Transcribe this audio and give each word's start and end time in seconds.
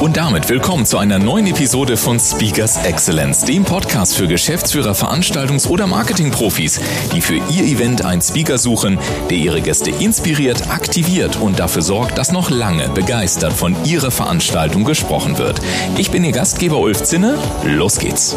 Und 0.00 0.16
damit 0.16 0.48
willkommen 0.48 0.86
zu 0.86 0.96
einer 0.96 1.18
neuen 1.18 1.46
Episode 1.46 1.98
von 1.98 2.18
Speakers 2.18 2.84
Excellence, 2.86 3.44
dem 3.44 3.64
Podcast 3.64 4.16
für 4.16 4.26
Geschäftsführer, 4.26 4.92
Veranstaltungs- 4.92 5.68
oder 5.68 5.86
Marketingprofis, 5.86 6.80
die 7.12 7.20
für 7.20 7.34
ihr 7.34 7.64
Event 7.64 8.02
einen 8.04 8.22
Speaker 8.22 8.56
suchen, 8.56 8.98
der 9.28 9.36
ihre 9.36 9.60
Gäste 9.60 9.90
inspiriert, 9.90 10.70
aktiviert 10.70 11.36
und 11.36 11.60
dafür 11.60 11.82
sorgt, 11.82 12.16
dass 12.16 12.32
noch 12.32 12.48
lange 12.48 12.88
begeistert 12.88 13.52
von 13.52 13.76
ihrer 13.84 14.10
Veranstaltung 14.10 14.84
gesprochen 14.84 15.36
wird. 15.36 15.60
Ich 15.98 16.10
bin 16.10 16.24
Ihr 16.24 16.32
Gastgeber 16.32 16.78
Ulf 16.78 17.02
Zinne. 17.02 17.36
Los 17.64 17.98
geht's. 17.98 18.34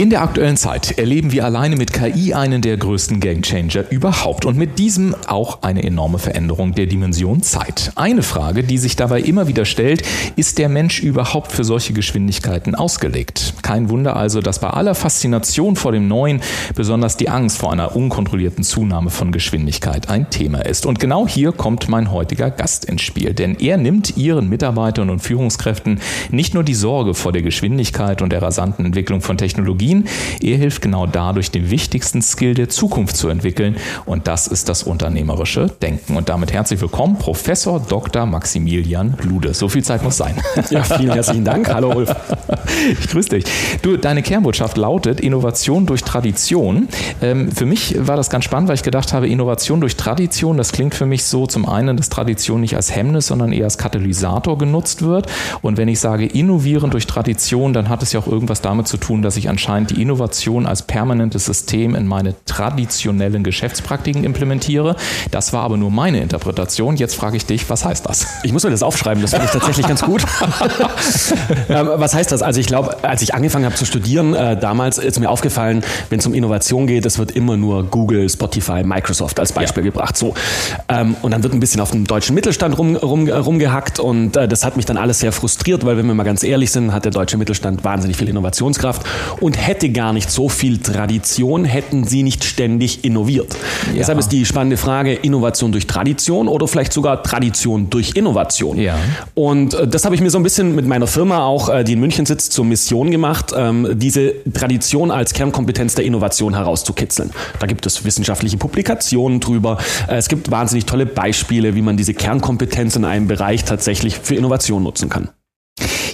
In 0.00 0.10
der 0.10 0.22
aktuellen 0.22 0.56
Zeit 0.56 0.96
erleben 0.96 1.32
wir 1.32 1.44
alleine 1.44 1.74
mit 1.74 1.92
KI 1.92 2.32
einen 2.32 2.62
der 2.62 2.76
größten 2.76 3.18
Gamechanger 3.18 3.90
überhaupt 3.90 4.44
und 4.44 4.56
mit 4.56 4.78
diesem 4.78 5.16
auch 5.26 5.62
eine 5.62 5.82
enorme 5.82 6.20
Veränderung 6.20 6.72
der 6.72 6.86
Dimension 6.86 7.42
Zeit. 7.42 7.90
Eine 7.96 8.22
Frage, 8.22 8.62
die 8.62 8.78
sich 8.78 8.94
dabei 8.94 9.20
immer 9.20 9.48
wieder 9.48 9.64
stellt, 9.64 10.02
ist 10.36 10.58
der 10.58 10.68
Mensch 10.68 11.02
überhaupt 11.02 11.50
für 11.50 11.64
solche 11.64 11.94
Geschwindigkeiten 11.94 12.76
ausgelegt? 12.76 13.54
Kein 13.62 13.90
Wunder 13.90 14.14
also, 14.14 14.40
dass 14.40 14.60
bei 14.60 14.70
aller 14.70 14.94
Faszination 14.94 15.74
vor 15.74 15.90
dem 15.90 16.06
Neuen 16.06 16.42
besonders 16.76 17.16
die 17.16 17.28
Angst 17.28 17.58
vor 17.58 17.72
einer 17.72 17.96
unkontrollierten 17.96 18.62
Zunahme 18.62 19.10
von 19.10 19.32
Geschwindigkeit 19.32 20.08
ein 20.08 20.30
Thema 20.30 20.64
ist. 20.64 20.86
Und 20.86 21.00
genau 21.00 21.26
hier 21.26 21.50
kommt 21.50 21.88
mein 21.88 22.12
heutiger 22.12 22.52
Gast 22.52 22.84
ins 22.84 23.02
Spiel, 23.02 23.34
denn 23.34 23.56
er 23.56 23.76
nimmt 23.78 24.16
ihren 24.16 24.48
Mitarbeitern 24.48 25.10
und 25.10 25.18
Führungskräften 25.18 25.98
nicht 26.30 26.54
nur 26.54 26.62
die 26.62 26.74
Sorge 26.74 27.14
vor 27.14 27.32
der 27.32 27.42
Geschwindigkeit 27.42 28.22
und 28.22 28.30
der 28.30 28.42
rasanten 28.42 28.84
Entwicklung 28.84 29.22
von 29.22 29.36
Technologien, 29.36 29.87
Technologien. 29.88 30.04
Er 30.40 30.56
hilft 30.56 30.82
genau 30.82 31.06
dadurch, 31.06 31.50
den 31.50 31.70
wichtigsten 31.70 32.22
Skill 32.22 32.54
der 32.54 32.68
Zukunft 32.68 33.16
zu 33.16 33.28
entwickeln 33.28 33.76
und 34.06 34.28
das 34.28 34.46
ist 34.46 34.68
das 34.68 34.82
unternehmerische 34.82 35.68
Denken. 35.82 36.16
Und 36.16 36.28
damit 36.28 36.52
herzlich 36.52 36.80
willkommen, 36.80 37.16
Professor 37.18 37.80
Dr. 37.80 38.26
Maximilian 38.26 39.14
Lude. 39.22 39.54
So 39.54 39.68
viel 39.68 39.84
Zeit 39.84 40.02
muss 40.02 40.16
sein. 40.16 40.34
Ja, 40.70 40.82
vielen 40.82 41.12
herzlichen 41.12 41.44
Dank. 41.44 41.72
Hallo 41.72 41.92
Ulf. 41.94 42.14
Ich 43.00 43.08
grüße 43.08 43.30
dich. 43.30 43.44
Du, 43.82 43.96
deine 43.96 44.22
Kernbotschaft 44.22 44.76
lautet 44.76 45.20
Innovation 45.20 45.86
durch 45.86 46.04
Tradition. 46.04 46.88
Ähm, 47.22 47.50
für 47.50 47.66
mich 47.66 47.96
war 47.98 48.16
das 48.16 48.30
ganz 48.30 48.44
spannend, 48.44 48.68
weil 48.68 48.76
ich 48.76 48.82
gedacht 48.82 49.12
habe, 49.12 49.28
Innovation 49.28 49.80
durch 49.80 49.96
Tradition, 49.96 50.56
das 50.56 50.72
klingt 50.72 50.94
für 50.94 51.06
mich 51.06 51.24
so 51.24 51.46
zum 51.46 51.68
einen, 51.68 51.96
dass 51.96 52.08
Tradition 52.08 52.60
nicht 52.60 52.76
als 52.76 52.94
Hemmnis, 52.94 53.28
sondern 53.28 53.52
eher 53.52 53.64
als 53.64 53.78
Katalysator 53.78 54.58
genutzt 54.58 55.02
wird. 55.02 55.26
Und 55.62 55.76
wenn 55.76 55.88
ich 55.88 55.98
sage 56.00 56.26
innovieren 56.26 56.90
durch 56.90 57.06
Tradition, 57.06 57.72
dann 57.72 57.88
hat 57.88 58.02
es 58.02 58.12
ja 58.12 58.20
auch 58.20 58.26
irgendwas 58.26 58.60
damit 58.60 58.86
zu 58.86 58.96
tun, 58.96 59.22
dass 59.22 59.36
ich 59.36 59.48
anscheinend 59.48 59.77
die 59.86 60.00
Innovation 60.02 60.66
als 60.66 60.82
permanentes 60.82 61.44
System 61.44 61.94
in 61.94 62.06
meine 62.06 62.34
traditionellen 62.44 63.44
Geschäftspraktiken 63.44 64.24
implementiere. 64.24 64.96
Das 65.30 65.52
war 65.52 65.62
aber 65.62 65.76
nur 65.76 65.90
meine 65.90 66.20
Interpretation. 66.20 66.96
Jetzt 66.96 67.14
frage 67.14 67.36
ich 67.36 67.46
dich, 67.46 67.68
was 67.70 67.84
heißt 67.84 68.06
das? 68.06 68.26
Ich 68.42 68.52
muss 68.52 68.64
mir 68.64 68.70
das 68.70 68.82
aufschreiben, 68.82 69.22
das 69.22 69.30
finde 69.30 69.46
ich 69.46 69.52
tatsächlich 69.52 69.86
ganz 69.86 70.02
gut. 70.02 70.22
ähm, 71.68 71.88
was 71.94 72.14
heißt 72.14 72.32
das? 72.32 72.42
Also 72.42 72.60
ich 72.60 72.66
glaube, 72.66 73.02
als 73.02 73.22
ich 73.22 73.34
angefangen 73.34 73.64
habe 73.64 73.74
zu 73.74 73.84
studieren, 73.84 74.34
äh, 74.34 74.58
damals 74.58 74.98
ist 74.98 75.18
mir 75.20 75.30
aufgefallen, 75.30 75.82
wenn 76.10 76.18
es 76.18 76.26
um 76.26 76.34
Innovation 76.34 76.86
geht, 76.86 77.06
es 77.06 77.18
wird 77.18 77.32
immer 77.32 77.56
nur 77.56 77.84
Google, 77.84 78.28
Spotify, 78.28 78.82
Microsoft 78.84 79.40
als 79.40 79.52
Beispiel 79.52 79.84
ja. 79.84 79.90
gebracht. 79.90 80.16
So. 80.16 80.34
Ähm, 80.88 81.16
und 81.22 81.30
dann 81.30 81.42
wird 81.42 81.52
ein 81.52 81.60
bisschen 81.60 81.80
auf 81.80 81.90
dem 81.90 82.06
deutschen 82.06 82.34
Mittelstand 82.34 82.78
rum, 82.78 82.96
rum, 82.96 83.28
rumgehackt 83.28 83.98
und 83.98 84.36
äh, 84.36 84.48
das 84.48 84.64
hat 84.64 84.76
mich 84.76 84.86
dann 84.86 84.96
alles 84.96 85.20
sehr 85.20 85.32
frustriert, 85.32 85.84
weil 85.84 85.96
wenn 85.96 86.06
wir 86.06 86.14
mal 86.14 86.24
ganz 86.24 86.42
ehrlich 86.42 86.70
sind, 86.70 86.92
hat 86.92 87.04
der 87.04 87.12
deutsche 87.12 87.36
Mittelstand 87.36 87.84
wahnsinnig 87.84 88.16
viel 88.16 88.28
Innovationskraft 88.28 89.02
und 89.40 89.56
hätte 89.68 89.90
gar 89.90 90.14
nicht 90.14 90.30
so 90.30 90.48
viel 90.48 90.78
Tradition, 90.78 91.66
hätten 91.66 92.04
sie 92.04 92.22
nicht 92.22 92.42
ständig 92.42 93.04
innoviert. 93.04 93.54
Ja. 93.88 93.98
Deshalb 93.98 94.18
ist 94.18 94.30
die 94.30 94.46
spannende 94.46 94.78
Frage, 94.78 95.12
Innovation 95.12 95.72
durch 95.72 95.86
Tradition 95.86 96.48
oder 96.48 96.66
vielleicht 96.66 96.92
sogar 96.92 97.22
Tradition 97.22 97.90
durch 97.90 98.16
Innovation. 98.16 98.78
Ja. 98.78 98.98
Und 99.34 99.74
äh, 99.74 99.86
das 99.86 100.06
habe 100.06 100.14
ich 100.14 100.22
mir 100.22 100.30
so 100.30 100.38
ein 100.38 100.42
bisschen 100.42 100.74
mit 100.74 100.86
meiner 100.86 101.06
Firma 101.06 101.44
auch, 101.44 101.68
äh, 101.68 101.84
die 101.84 101.92
in 101.92 102.00
München 102.00 102.24
sitzt, 102.24 102.52
zur 102.52 102.64
Mission 102.64 103.10
gemacht, 103.10 103.52
ähm, 103.54 103.86
diese 103.94 104.32
Tradition 104.54 105.10
als 105.10 105.34
Kernkompetenz 105.34 105.94
der 105.94 106.06
Innovation 106.06 106.54
herauszukitzeln. 106.54 107.30
Da 107.58 107.66
gibt 107.66 107.84
es 107.84 108.04
wissenschaftliche 108.06 108.56
Publikationen 108.56 109.38
drüber. 109.38 109.76
Äh, 110.08 110.16
es 110.16 110.28
gibt 110.28 110.50
wahnsinnig 110.50 110.86
tolle 110.86 111.04
Beispiele, 111.04 111.74
wie 111.74 111.82
man 111.82 111.98
diese 111.98 112.14
Kernkompetenz 112.14 112.96
in 112.96 113.04
einem 113.04 113.28
Bereich 113.28 113.64
tatsächlich 113.64 114.16
für 114.16 114.34
Innovation 114.34 114.82
nutzen 114.82 115.10
kann. 115.10 115.28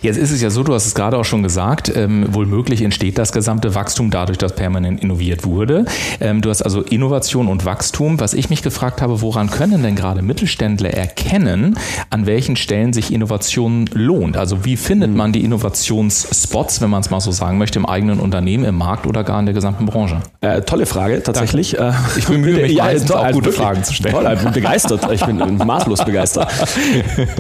Jetzt 0.05 0.19
ist 0.19 0.33
es 0.33 0.43
ja 0.43 0.51
so, 0.51 0.63
du 0.63 0.75
hast 0.75 0.85
es 0.85 0.95
gerade 0.95 1.17
auch 1.17 1.25
schon 1.25 1.43
gesagt, 1.43 1.91
ähm, 1.97 2.27
wohl 2.29 2.45
möglich 2.45 2.83
entsteht 2.83 3.17
das 3.17 3.33
gesamte 3.33 3.75
Wachstum 3.75 4.11
dadurch, 4.11 4.37
dass 4.37 4.55
permanent 4.55 5.03
innoviert 5.03 5.47
wurde. 5.47 5.87
Ähm, 6.21 6.43
du 6.43 6.51
hast 6.51 6.61
also 6.61 6.83
Innovation 6.83 7.49
und 7.49 7.65
Wachstum. 7.65 8.21
Was 8.21 8.35
ich 8.35 8.51
mich 8.51 8.63
gefragt 8.63 9.01
habe, 9.01 9.23
woran 9.23 9.49
können 9.49 9.83
denn 9.83 9.97
gerade 9.97 10.21
Mittelständler 10.21 10.91
erkennen, 10.91 11.79
an 12.11 12.27
welchen 12.27 12.57
Stellen 12.57 12.93
sich 12.93 13.15
Innovation 13.15 13.89
lohnt? 13.95 14.37
Also 14.37 14.67
wie 14.67 14.77
findet 14.77 15.15
man 15.15 15.33
die 15.33 15.43
Innovationsspots, 15.43 16.83
wenn 16.83 16.91
man 16.91 17.01
es 17.01 17.09
mal 17.09 17.21
so 17.21 17.33
sagen 17.33 17.57
möchte, 17.57 17.79
im 17.79 17.87
eigenen 17.87 18.21
Unternehmen, 18.21 18.65
im 18.65 18.75
Markt 18.75 19.07
oder 19.07 19.25
gar 19.25 19.41
in 19.41 19.47
der 19.47 19.55
gesamten 19.55 19.87
Branche? 19.87 20.21
Äh, 20.43 20.61
tolle 20.61 20.85
Frage, 20.85 21.23
tatsächlich. 21.23 21.77
Danke. 21.79 21.97
Äh, 21.97 22.19
ich 22.19 22.27
bemühe 22.27 22.61
mich 22.61 22.73
ja, 22.77 22.85
meistens 22.85 23.11
auch 23.11 23.31
gute 23.33 23.53
Fragen 23.53 23.83
zu 23.83 23.95
stellen. 23.95 24.15
Toll, 24.15 24.31
ich 24.35 24.43
bin 24.43 24.53
begeistert. 24.53 25.11
Ich 25.11 25.25
bin 25.25 25.39
maßlos 25.67 26.05
begeistert. 26.05 26.53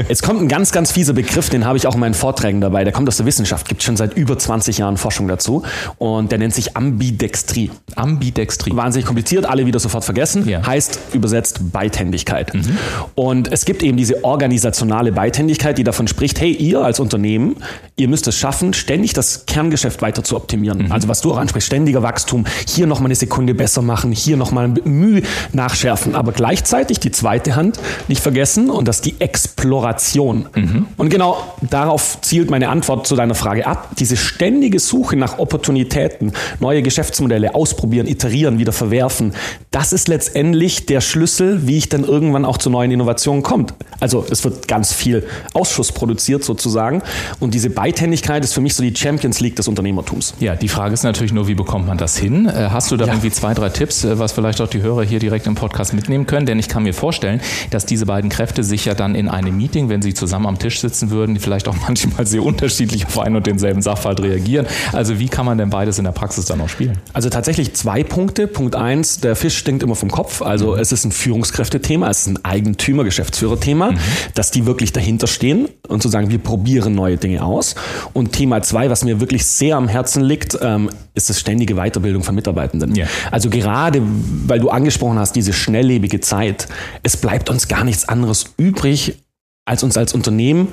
Jetzt 0.08 0.22
kommt 0.22 0.40
ein 0.40 0.48
ganz, 0.48 0.72
ganz 0.72 0.92
fieser 0.92 1.12
Begriff, 1.12 1.50
den 1.50 1.66
habe 1.66 1.76
ich 1.76 1.86
auch 1.86 1.92
in 1.92 2.00
meinen 2.00 2.14
Vorträgen 2.14 2.53
Vorträgen 2.54 2.60
dabei, 2.60 2.84
der 2.84 2.92
kommt 2.92 3.08
aus 3.08 3.16
der 3.16 3.26
Wissenschaft, 3.26 3.68
gibt 3.68 3.82
schon 3.82 3.96
seit 3.96 4.16
über 4.16 4.38
20 4.38 4.78
Jahren 4.78 4.96
Forschung 4.96 5.28
dazu 5.28 5.62
und 5.98 6.30
der 6.30 6.38
nennt 6.38 6.54
sich 6.54 6.76
Ambidextrie. 6.76 7.70
Ambidextrie. 7.96 8.74
Wahnsinnig 8.74 9.06
kompliziert, 9.06 9.46
alle 9.46 9.66
wieder 9.66 9.78
sofort 9.78 10.04
vergessen. 10.04 10.48
Ja. 10.48 10.64
Heißt 10.66 10.98
übersetzt 11.12 11.72
Beidhändigkeit. 11.72 12.54
Mhm. 12.54 12.78
Und 13.14 13.52
es 13.52 13.64
gibt 13.64 13.82
eben 13.82 13.96
diese 13.96 14.24
organisationale 14.24 15.12
Beidhändigkeit, 15.12 15.78
die 15.78 15.84
davon 15.84 16.08
spricht, 16.08 16.40
hey, 16.40 16.52
ihr 16.52 16.80
als 16.80 17.00
Unternehmen, 17.00 17.56
ihr 17.96 18.08
müsst 18.08 18.26
es 18.26 18.36
schaffen, 18.36 18.74
ständig 18.74 19.12
das 19.12 19.46
Kerngeschäft 19.46 20.02
weiter 20.02 20.22
zu 20.24 20.36
optimieren. 20.36 20.86
Mhm. 20.86 20.92
Also 20.92 21.08
was 21.08 21.20
du 21.20 21.32
auch 21.32 21.38
ansprichst, 21.38 21.66
ständiger 21.66 22.02
Wachstum, 22.02 22.44
hier 22.68 22.86
nochmal 22.86 23.06
eine 23.06 23.14
Sekunde 23.14 23.54
besser 23.54 23.82
machen, 23.82 24.12
hier 24.12 24.36
nochmal 24.36 24.68
Mühe 24.68 25.22
nachschärfen, 25.52 26.14
aber 26.14 26.32
gleichzeitig 26.32 27.00
die 27.00 27.10
zweite 27.10 27.56
Hand 27.56 27.78
nicht 28.08 28.20
vergessen 28.20 28.70
und 28.70 28.88
das 28.88 28.96
ist 28.96 29.06
die 29.06 29.20
Exploration. 29.20 30.46
Mhm. 30.54 30.86
Und 30.96 31.10
genau 31.10 31.36
darauf 31.62 32.18
zielt 32.20 32.43
zielt 32.44 32.50
meine 32.50 32.68
Antwort 32.68 33.06
zu 33.06 33.16
deiner 33.16 33.34
Frage 33.34 33.66
ab. 33.66 33.88
Diese 33.98 34.18
ständige 34.18 34.78
Suche 34.78 35.16
nach 35.16 35.38
Opportunitäten, 35.38 36.32
neue 36.60 36.82
Geschäftsmodelle 36.82 37.54
ausprobieren, 37.54 38.06
iterieren, 38.06 38.58
wieder 38.58 38.72
verwerfen, 38.72 39.32
das 39.70 39.94
ist 39.94 40.08
letztendlich 40.08 40.84
der 40.84 41.00
Schlüssel, 41.00 41.66
wie 41.66 41.78
ich 41.78 41.88
dann 41.88 42.04
irgendwann 42.04 42.44
auch 42.44 42.58
zu 42.58 42.68
neuen 42.68 42.90
Innovationen 42.90 43.42
komme. 43.42 43.66
Also 43.98 44.26
es 44.30 44.44
wird 44.44 44.68
ganz 44.68 44.92
viel 44.92 45.26
Ausschuss 45.54 45.92
produziert 45.92 46.44
sozusagen 46.44 47.02
und 47.40 47.54
diese 47.54 47.70
Beidhändigkeit 47.70 48.44
ist 48.44 48.52
für 48.52 48.60
mich 48.60 48.74
so 48.74 48.82
die 48.82 48.94
Champions 48.94 49.40
League 49.40 49.56
des 49.56 49.66
Unternehmertums. 49.66 50.34
Ja, 50.40 50.54
die 50.54 50.68
Frage 50.68 50.92
ist 50.92 51.02
natürlich 51.02 51.32
nur, 51.32 51.48
wie 51.48 51.54
bekommt 51.54 51.86
man 51.86 51.96
das 51.96 52.18
hin? 52.18 52.46
Äh, 52.46 52.68
hast 52.70 52.90
du 52.90 52.96
da 52.98 53.06
ja. 53.06 53.12
irgendwie 53.12 53.30
zwei, 53.30 53.54
drei 53.54 53.70
Tipps, 53.70 54.04
äh, 54.04 54.18
was 54.18 54.32
vielleicht 54.32 54.60
auch 54.60 54.68
die 54.68 54.82
Hörer 54.82 55.02
hier 55.02 55.18
direkt 55.18 55.46
im 55.46 55.54
Podcast 55.54 55.94
mitnehmen 55.94 56.26
können? 56.26 56.44
Denn 56.44 56.58
ich 56.58 56.68
kann 56.68 56.82
mir 56.82 56.92
vorstellen, 56.92 57.40
dass 57.70 57.86
diese 57.86 58.04
beiden 58.04 58.28
Kräfte 58.28 58.62
sich 58.62 58.84
ja 58.84 58.94
dann 58.94 59.14
in 59.14 59.28
einem 59.28 59.56
Meeting, 59.56 59.88
wenn 59.88 60.02
sie 60.02 60.12
zusammen 60.12 60.46
am 60.46 60.58
Tisch 60.58 60.80
sitzen 60.80 61.10
würden, 61.10 61.38
vielleicht 61.38 61.68
auch 61.68 61.76
manchmal 61.88 62.26
sehr 62.34 62.42
unterschiedlich 62.42 63.06
auf 63.06 63.18
einen 63.20 63.36
und 63.36 63.46
denselben 63.46 63.80
Sachverhalt 63.80 64.20
reagieren. 64.20 64.66
Also 64.92 65.20
wie 65.20 65.28
kann 65.28 65.46
man 65.46 65.56
denn 65.56 65.70
beides 65.70 65.98
in 65.98 66.04
der 66.04 66.10
Praxis 66.10 66.46
dann 66.46 66.58
noch 66.58 66.68
spielen? 66.68 66.98
Also 67.12 67.30
tatsächlich 67.30 67.74
zwei 67.74 68.02
Punkte. 68.02 68.48
Punkt 68.48 68.74
eins, 68.74 69.20
der 69.20 69.36
Fisch 69.36 69.56
stinkt 69.56 69.84
immer 69.84 69.94
vom 69.94 70.10
Kopf. 70.10 70.42
Also 70.42 70.72
mhm. 70.72 70.80
es 70.80 70.90
ist 70.90 71.04
ein 71.04 71.12
Führungskräftethema, 71.12 72.10
es 72.10 72.22
ist 72.22 72.26
ein 72.26 72.44
Eigentümer, 72.44 73.04
Geschäftsführerthema, 73.04 73.92
mhm. 73.92 73.98
dass 74.34 74.50
die 74.50 74.66
wirklich 74.66 74.92
dahinter 74.92 75.28
stehen 75.28 75.68
und 75.86 76.02
zu 76.02 76.08
sagen, 76.08 76.30
wir 76.30 76.38
probieren 76.38 76.96
neue 76.96 77.16
Dinge 77.16 77.44
aus. 77.44 77.76
Und 78.12 78.32
Thema 78.32 78.62
zwei, 78.62 78.90
was 78.90 79.04
mir 79.04 79.20
wirklich 79.20 79.46
sehr 79.46 79.76
am 79.76 79.86
Herzen 79.86 80.24
liegt, 80.24 80.58
ähm, 80.60 80.90
ist 81.14 81.30
das 81.30 81.38
ständige 81.38 81.76
Weiterbildung 81.76 82.24
von 82.24 82.34
Mitarbeitenden. 82.34 82.96
Ja. 82.96 83.06
Also 83.30 83.48
gerade, 83.48 84.02
weil 84.46 84.58
du 84.58 84.70
angesprochen 84.70 85.20
hast, 85.20 85.36
diese 85.36 85.52
schnelllebige 85.52 86.20
Zeit, 86.20 86.66
es 87.04 87.16
bleibt 87.16 87.48
uns 87.48 87.68
gar 87.68 87.84
nichts 87.84 88.08
anderes 88.08 88.46
übrig, 88.56 89.20
als 89.66 89.82
uns 89.82 89.96
als 89.96 90.12
Unternehmen 90.12 90.68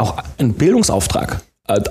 auch 0.00 0.16
einen 0.38 0.54
Bildungsauftrag 0.54 1.42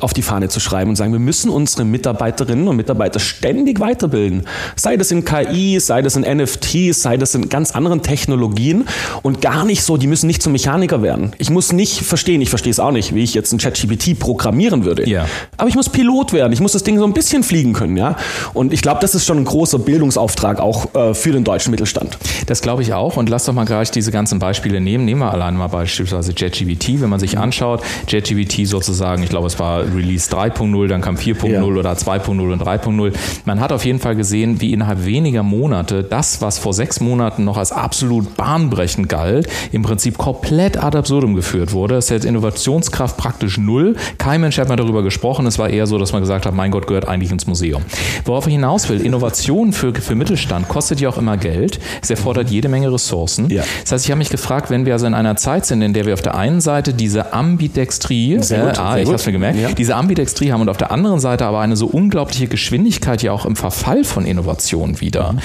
auf 0.01 0.13
die 0.13 0.21
Fahne 0.21 0.49
zu 0.49 0.59
schreiben 0.59 0.89
und 0.89 0.95
sagen, 0.95 1.11
wir 1.11 1.19
müssen 1.19 1.49
unsere 1.49 1.85
Mitarbeiterinnen 1.85 2.67
und 2.67 2.75
Mitarbeiter 2.75 3.19
ständig 3.19 3.79
weiterbilden. 3.79 4.45
Sei 4.75 4.97
das 4.97 5.11
in 5.11 5.25
KI, 5.25 5.79
sei 5.79 6.01
das 6.01 6.15
in 6.15 6.21
NFTs, 6.21 7.01
sei 7.01 7.17
das 7.17 7.35
in 7.35 7.49
ganz 7.49 7.71
anderen 7.71 8.01
Technologien 8.01 8.85
und 9.21 9.41
gar 9.41 9.65
nicht 9.65 9.83
so, 9.83 9.97
die 9.97 10.07
müssen 10.07 10.27
nicht 10.27 10.41
zum 10.41 10.51
Mechaniker 10.51 11.01
werden. 11.01 11.31
Ich 11.37 11.49
muss 11.49 11.71
nicht 11.71 12.01
verstehen, 12.01 12.41
ich 12.41 12.49
verstehe 12.49 12.71
es 12.71 12.79
auch 12.79 12.91
nicht, 12.91 13.13
wie 13.13 13.23
ich 13.23 13.33
jetzt 13.33 13.51
ein 13.51 13.57
ChatGPT 13.57 14.19
programmieren 14.19 14.85
würde. 14.85 15.07
Ja. 15.09 15.25
Aber 15.57 15.69
ich 15.69 15.75
muss 15.75 15.89
Pilot 15.89 16.33
werden, 16.33 16.53
ich 16.53 16.61
muss 16.61 16.73
das 16.73 16.83
Ding 16.83 16.97
so 16.97 17.05
ein 17.05 17.13
bisschen 17.13 17.43
fliegen 17.43 17.73
können, 17.73 17.97
ja. 17.97 18.15
Und 18.53 18.73
ich 18.73 18.81
glaube, 18.81 18.99
das 19.01 19.15
ist 19.15 19.25
schon 19.25 19.37
ein 19.37 19.45
großer 19.45 19.79
Bildungsauftrag 19.79 20.59
auch 20.59 20.93
äh, 20.95 21.13
für 21.13 21.31
den 21.31 21.43
deutschen 21.43 21.71
Mittelstand. 21.71 22.17
Das 22.47 22.61
glaube 22.61 22.81
ich 22.81 22.93
auch. 22.93 23.17
Und 23.17 23.29
lass 23.29 23.45
doch 23.45 23.53
mal 23.53 23.65
gleich 23.65 23.91
diese 23.91 24.11
ganzen 24.11 24.39
Beispiele 24.39 24.81
nehmen. 24.81 25.05
Nehmen 25.05 25.21
wir 25.21 25.31
alleine 25.31 25.57
mal 25.57 25.67
beispielsweise 25.67 26.33
JetGPT. 26.35 27.01
Wenn 27.01 27.09
man 27.09 27.19
sich 27.19 27.37
anschaut, 27.37 27.81
JetGPT 28.07 28.67
sozusagen, 28.67 29.23
ich 29.23 29.29
glaube, 29.29 29.47
es 29.47 29.59
war 29.59 29.68
Release 29.77 30.29
3.0, 30.31 30.87
dann 30.87 31.01
kam 31.01 31.15
4.0 31.15 31.49
ja. 31.49 31.63
oder 31.63 31.91
2.0 31.91 32.39
und 32.39 32.61
3.0. 32.61 33.13
Man 33.45 33.59
hat 33.59 33.71
auf 33.71 33.85
jeden 33.85 33.99
Fall 33.99 34.15
gesehen, 34.15 34.61
wie 34.61 34.73
innerhalb 34.73 35.05
weniger 35.05 35.43
Monate 35.43 36.03
das, 36.03 36.41
was 36.41 36.59
vor 36.59 36.73
sechs 36.73 36.99
Monaten 36.99 37.43
noch 37.43 37.57
als 37.57 37.71
absolut 37.71 38.35
bahnbrechend 38.37 39.09
galt, 39.09 39.47
im 39.71 39.81
Prinzip 39.81 40.17
komplett 40.17 40.81
ad 40.81 40.97
absurdum 40.97 41.35
geführt 41.35 41.73
wurde. 41.73 41.95
Es 41.95 42.05
ist 42.05 42.11
jetzt 42.11 42.25
Innovationskraft 42.25 43.17
praktisch 43.17 43.57
null. 43.57 43.95
Kein 44.17 44.41
Mensch 44.41 44.57
hat 44.57 44.69
mal 44.69 44.75
darüber 44.75 45.03
gesprochen. 45.03 45.45
Es 45.47 45.59
war 45.59 45.69
eher 45.69 45.87
so, 45.87 45.97
dass 45.97 46.13
man 46.13 46.21
gesagt 46.21 46.45
hat, 46.45 46.53
mein 46.53 46.71
Gott, 46.71 46.87
gehört 46.87 47.07
eigentlich 47.07 47.31
ins 47.31 47.47
Museum. 47.47 47.83
Worauf 48.25 48.47
ich 48.47 48.53
hinaus 48.53 48.89
will, 48.89 49.01
Innovation 49.01 49.73
für, 49.73 49.93
für 49.93 50.15
Mittelstand 50.15 50.67
kostet 50.67 50.99
ja 50.99 51.09
auch 51.09 51.17
immer 51.17 51.37
Geld. 51.37 51.79
Es 52.01 52.09
erfordert 52.09 52.49
jede 52.49 52.69
Menge 52.69 52.91
Ressourcen. 52.91 53.49
Ja. 53.49 53.63
Das 53.83 53.91
heißt, 53.91 54.05
ich 54.05 54.11
habe 54.11 54.19
mich 54.19 54.29
gefragt, 54.29 54.69
wenn 54.69 54.85
wir 54.85 54.93
also 54.93 55.05
in 55.05 55.13
einer 55.13 55.35
Zeit 55.35 55.65
sind, 55.65 55.81
in 55.81 55.93
der 55.93 56.05
wir 56.05 56.13
auf 56.13 56.21
der 56.21 56.35
einen 56.35 56.61
Seite 56.61 56.93
diese 56.93 57.33
Ambidextrie, 57.33 58.39
sehr 58.41 58.65
gut, 58.65 58.77
äh, 58.77 58.81
ah, 58.81 58.97
ich 58.97 59.05
habe 59.05 59.15
es 59.15 59.25
mir 59.25 59.31
gemerkt, 59.31 59.48
ja. 59.55 59.71
diese 59.71 59.95
Ambidextrie 59.95 60.51
haben 60.51 60.61
und 60.61 60.69
auf 60.69 60.77
der 60.77 60.91
anderen 60.91 61.19
Seite 61.19 61.45
aber 61.45 61.59
eine 61.59 61.75
so 61.75 61.87
unglaubliche 61.87 62.47
Geschwindigkeit 62.47 63.23
ja 63.23 63.31
auch 63.31 63.45
im 63.45 63.55
Verfall 63.55 64.03
von 64.03 64.25
Innovation 64.25 65.01
wieder. 65.01 65.35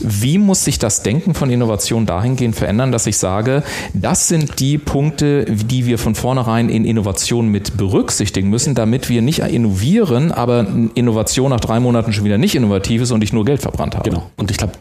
Wie 0.00 0.38
muss 0.38 0.64
sich 0.64 0.78
das 0.78 1.02
Denken 1.02 1.34
von 1.34 1.50
Innovation 1.50 2.06
dahingehend 2.06 2.56
verändern, 2.56 2.92
dass 2.92 3.06
ich 3.06 3.16
sage, 3.18 3.62
das 3.94 4.28
sind 4.28 4.60
die 4.60 4.78
Punkte, 4.78 5.44
die 5.44 5.86
wir 5.86 5.98
von 5.98 6.14
vornherein 6.14 6.68
in 6.68 6.84
Innovation 6.84 7.48
mit 7.48 7.76
berücksichtigen 7.76 8.48
müssen, 8.48 8.74
damit 8.74 9.08
wir 9.08 9.22
nicht 9.22 9.40
innovieren, 9.40 10.32
aber 10.32 10.66
Innovation 10.94 11.50
nach 11.50 11.60
drei 11.60 11.80
Monaten 11.80 12.12
schon 12.12 12.24
wieder 12.24 12.38
nicht 12.38 12.54
innovativ 12.54 13.02
ist 13.02 13.10
und 13.10 13.22
ich 13.22 13.32
nur 13.32 13.44
Geld 13.44 13.62
verbrannt 13.62 13.94
habe. 13.94 14.08
Genau. 14.08 14.30
Und 14.36 14.50
ich 14.50 14.56
glaube, 14.56 14.72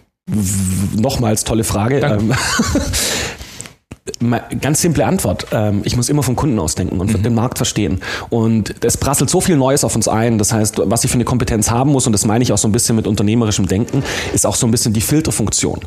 nochmals 0.98 1.44
tolle 1.44 1.64
Frage. 1.64 2.02
Ganz 4.62 4.82
simple 4.82 5.06
Antwort. 5.06 5.46
Ähm, 5.52 5.82
ich 5.84 5.96
muss 5.96 6.10
immer 6.10 6.24
vom 6.24 6.36
Kunden 6.36 6.58
ausdenken 6.58 7.00
und 7.00 7.16
mhm. 7.16 7.22
den 7.22 7.36
Markt 7.36 7.60
verstehen. 7.60 8.02
Und 8.32 8.74
es 8.84 8.98
prasselt 8.98 9.30
so 9.30 9.42
viel 9.42 9.58
Neues 9.58 9.84
auf 9.84 9.96
uns 9.96 10.08
ein. 10.08 10.40
Das 10.40 10.52
heißt, 10.52 10.82
was 10.86 11.04
ich 11.04 11.12
für 11.12 11.16
eine 11.16 11.24
Kompetenz 11.24 11.70
haben 11.70 11.92
muss, 11.92 12.08
und 12.08 12.14
das 12.14 12.26
meine 12.26 12.44
ich 12.44 12.52
auch 12.52 12.58
so 12.58 12.68
ein 12.68 12.72
bisschen 12.72 12.96
mit 12.96 13.06
unternehmerischem 13.06 13.68
Denken, 13.68 14.02
ist 14.34 14.48
auch 14.48 14.56
so 14.56 14.66
ein 14.66 14.72
bisschen 14.72 14.94
die 14.94 15.02
Filterfunktion. 15.02 15.82